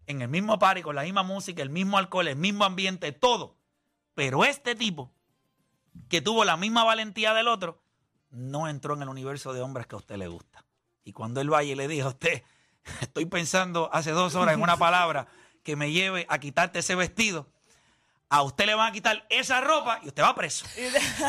en 0.06 0.22
el 0.22 0.28
mismo 0.28 0.58
party, 0.58 0.82
con 0.82 0.96
la 0.96 1.02
misma 1.02 1.22
música, 1.22 1.62
el 1.62 1.70
mismo 1.70 1.98
alcohol, 1.98 2.28
el 2.28 2.36
mismo 2.36 2.64
ambiente, 2.64 3.12
todo. 3.12 3.58
Pero 4.14 4.44
este 4.44 4.74
tipo, 4.74 5.12
que 6.08 6.20
tuvo 6.20 6.44
la 6.44 6.56
misma 6.56 6.84
valentía 6.84 7.34
del 7.34 7.48
otro, 7.48 7.82
no 8.30 8.68
entró 8.68 8.94
en 8.94 9.02
el 9.02 9.08
universo 9.08 9.52
de 9.52 9.60
hombres 9.60 9.86
que 9.86 9.94
a 9.96 9.98
usted 9.98 10.16
le 10.16 10.28
gusta. 10.28 10.64
Y 11.04 11.12
cuando 11.12 11.40
él 11.40 11.50
vaya 11.50 11.72
y 11.72 11.74
le 11.76 11.88
diga 11.88 12.06
a 12.06 12.08
usted, 12.10 12.42
estoy 13.00 13.26
pensando 13.26 13.90
hace 13.92 14.10
dos 14.12 14.34
horas 14.34 14.54
en 14.54 14.62
una 14.62 14.76
palabra 14.78 15.26
que 15.62 15.76
me 15.76 15.92
lleve 15.92 16.26
a 16.28 16.38
quitarte 16.38 16.78
ese 16.78 16.94
vestido, 16.94 17.48
a 18.32 18.42
usted 18.42 18.64
le 18.66 18.74
van 18.76 18.88
a 18.88 18.92
quitar 18.92 19.26
esa 19.28 19.60
ropa 19.60 19.98
y 20.04 20.08
usted 20.08 20.22
va 20.22 20.34
preso. 20.36 20.64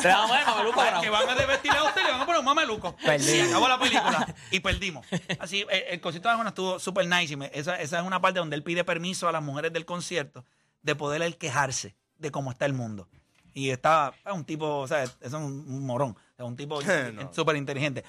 Te 0.02 0.08
vamos 0.08 0.32
a 0.32 0.36
ver, 0.38 0.46
mameluco, 0.46 0.80
Al 0.82 0.88
bravo. 0.88 1.02
que 1.02 1.10
van 1.10 1.30
a 1.30 1.36
desvestir 1.36 1.72
a 1.72 1.84
usted 1.84 2.04
le 2.04 2.12
van 2.12 2.22
a 2.22 2.26
poner 2.26 2.40
un 2.40 2.46
mameluco. 2.46 2.96
Perdimos. 2.98 3.34
Y 3.36 3.42
acabó 3.42 3.68
la 3.68 3.80
película 3.80 4.36
y 4.52 4.60
perdimos. 4.60 5.08
Así, 5.40 5.66
el, 5.70 5.84
el 5.90 6.00
concierto 6.02 6.30
de 6.30 6.34
Arjona 6.34 6.50
estuvo 6.50 6.78
súper 6.80 7.08
nice. 7.08 7.34
y 7.34 7.38
me- 7.38 7.50
esa, 7.54 7.82
esa 7.82 8.00
es 8.00 8.06
una 8.06 8.22
parte 8.22 8.38
donde 8.40 8.56
él 8.56 8.64
pide 8.64 8.84
permiso 8.84 9.28
a 9.28 9.32
las 9.32 9.42
mujeres 9.42 9.74
del 9.74 9.86
concierto 9.86 10.46
de 10.84 10.96
poder 10.96 11.24
él 11.24 11.38
quejarse 11.38 11.96
de 12.18 12.30
cómo 12.32 12.52
está 12.52 12.66
el 12.68 12.74
mundo. 12.74 13.10
Y 13.54 13.72
está 13.72 14.14
es 14.24 14.32
un 14.32 14.46
tipo, 14.46 14.78
o 14.80 14.88
sea, 14.88 15.04
es 15.04 15.34
un, 15.34 15.44
un 15.44 15.86
morón, 15.86 16.16
es 16.38 16.46
un 16.46 16.56
tipo 16.56 16.80
No. 17.14 17.34
súper 17.34 17.56
inteligente. 17.56 18.06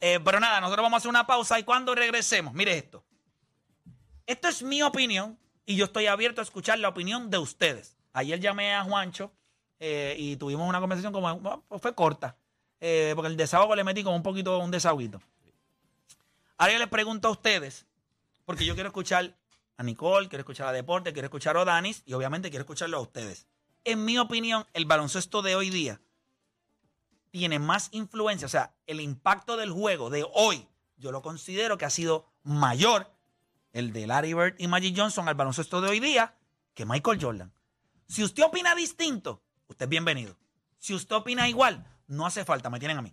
Eh, 0.00 0.20
pero 0.24 0.38
nada, 0.38 0.60
nosotros 0.60 0.84
vamos 0.84 0.98
a 0.98 0.98
hacer 0.98 1.08
una 1.08 1.26
pausa 1.26 1.58
y 1.58 1.64
cuando 1.64 1.94
regresemos, 1.96 2.54
mire 2.54 2.78
esto. 2.78 3.04
Esto 4.26 4.48
es 4.48 4.62
mi 4.62 4.82
opinión 4.82 5.36
y 5.64 5.74
yo 5.76 5.86
estoy 5.86 6.06
abierto 6.06 6.40
a 6.40 6.44
escuchar 6.44 6.78
la 6.78 6.88
opinión 6.88 7.28
de 7.28 7.38
ustedes. 7.38 7.95
Ayer 8.16 8.40
llamé 8.40 8.74
a 8.74 8.82
Juancho 8.82 9.30
eh, 9.78 10.16
y 10.18 10.36
tuvimos 10.36 10.66
una 10.66 10.80
conversación 10.80 11.12
como 11.12 11.62
fue 11.78 11.94
corta, 11.94 12.34
eh, 12.80 13.12
porque 13.14 13.28
el 13.28 13.36
desahogo 13.36 13.76
le 13.76 13.84
metí 13.84 14.02
como 14.02 14.16
un 14.16 14.22
poquito 14.22 14.58
un 14.58 14.70
desahoguito. 14.70 15.20
Ahora 16.56 16.72
yo 16.72 16.78
les 16.78 16.88
pregunto 16.88 17.28
a 17.28 17.32
ustedes, 17.32 17.84
porque 18.46 18.64
yo 18.64 18.72
quiero 18.72 18.88
escuchar 18.88 19.36
a 19.76 19.82
Nicole, 19.82 20.30
quiero 20.30 20.40
escuchar 20.40 20.68
a 20.68 20.72
Deporte, 20.72 21.12
quiero 21.12 21.26
escuchar 21.26 21.58
a 21.58 21.60
Odanis 21.60 22.02
y 22.06 22.14
obviamente 22.14 22.48
quiero 22.48 22.62
escucharlo 22.62 22.96
a 22.96 23.00
ustedes. 23.00 23.46
En 23.84 24.06
mi 24.06 24.16
opinión, 24.16 24.64
el 24.72 24.86
baloncesto 24.86 25.42
de 25.42 25.54
hoy 25.54 25.68
día 25.68 26.00
tiene 27.30 27.58
más 27.58 27.90
influencia, 27.92 28.46
o 28.46 28.48
sea, 28.48 28.72
el 28.86 29.02
impacto 29.02 29.58
del 29.58 29.72
juego 29.72 30.08
de 30.08 30.26
hoy, 30.32 30.66
yo 30.96 31.12
lo 31.12 31.20
considero 31.20 31.76
que 31.76 31.84
ha 31.84 31.90
sido 31.90 32.24
mayor 32.44 33.12
el 33.74 33.92
de 33.92 34.06
Larry 34.06 34.32
Bird 34.32 34.54
y 34.56 34.68
Magic 34.68 34.96
Johnson 34.96 35.28
al 35.28 35.34
baloncesto 35.34 35.82
de 35.82 35.90
hoy 35.90 36.00
día 36.00 36.34
que 36.72 36.86
Michael 36.86 37.18
Jordan. 37.20 37.55
Si 38.08 38.22
usted 38.22 38.44
opina 38.44 38.74
distinto, 38.74 39.42
usted 39.66 39.84
es 39.84 39.88
bienvenido. 39.88 40.36
Si 40.78 40.94
usted 40.94 41.16
opina 41.16 41.48
igual, 41.48 41.84
no 42.06 42.24
hace 42.24 42.44
falta, 42.44 42.70
me 42.70 42.78
tienen 42.78 42.98
a 42.98 43.02
mí. 43.02 43.12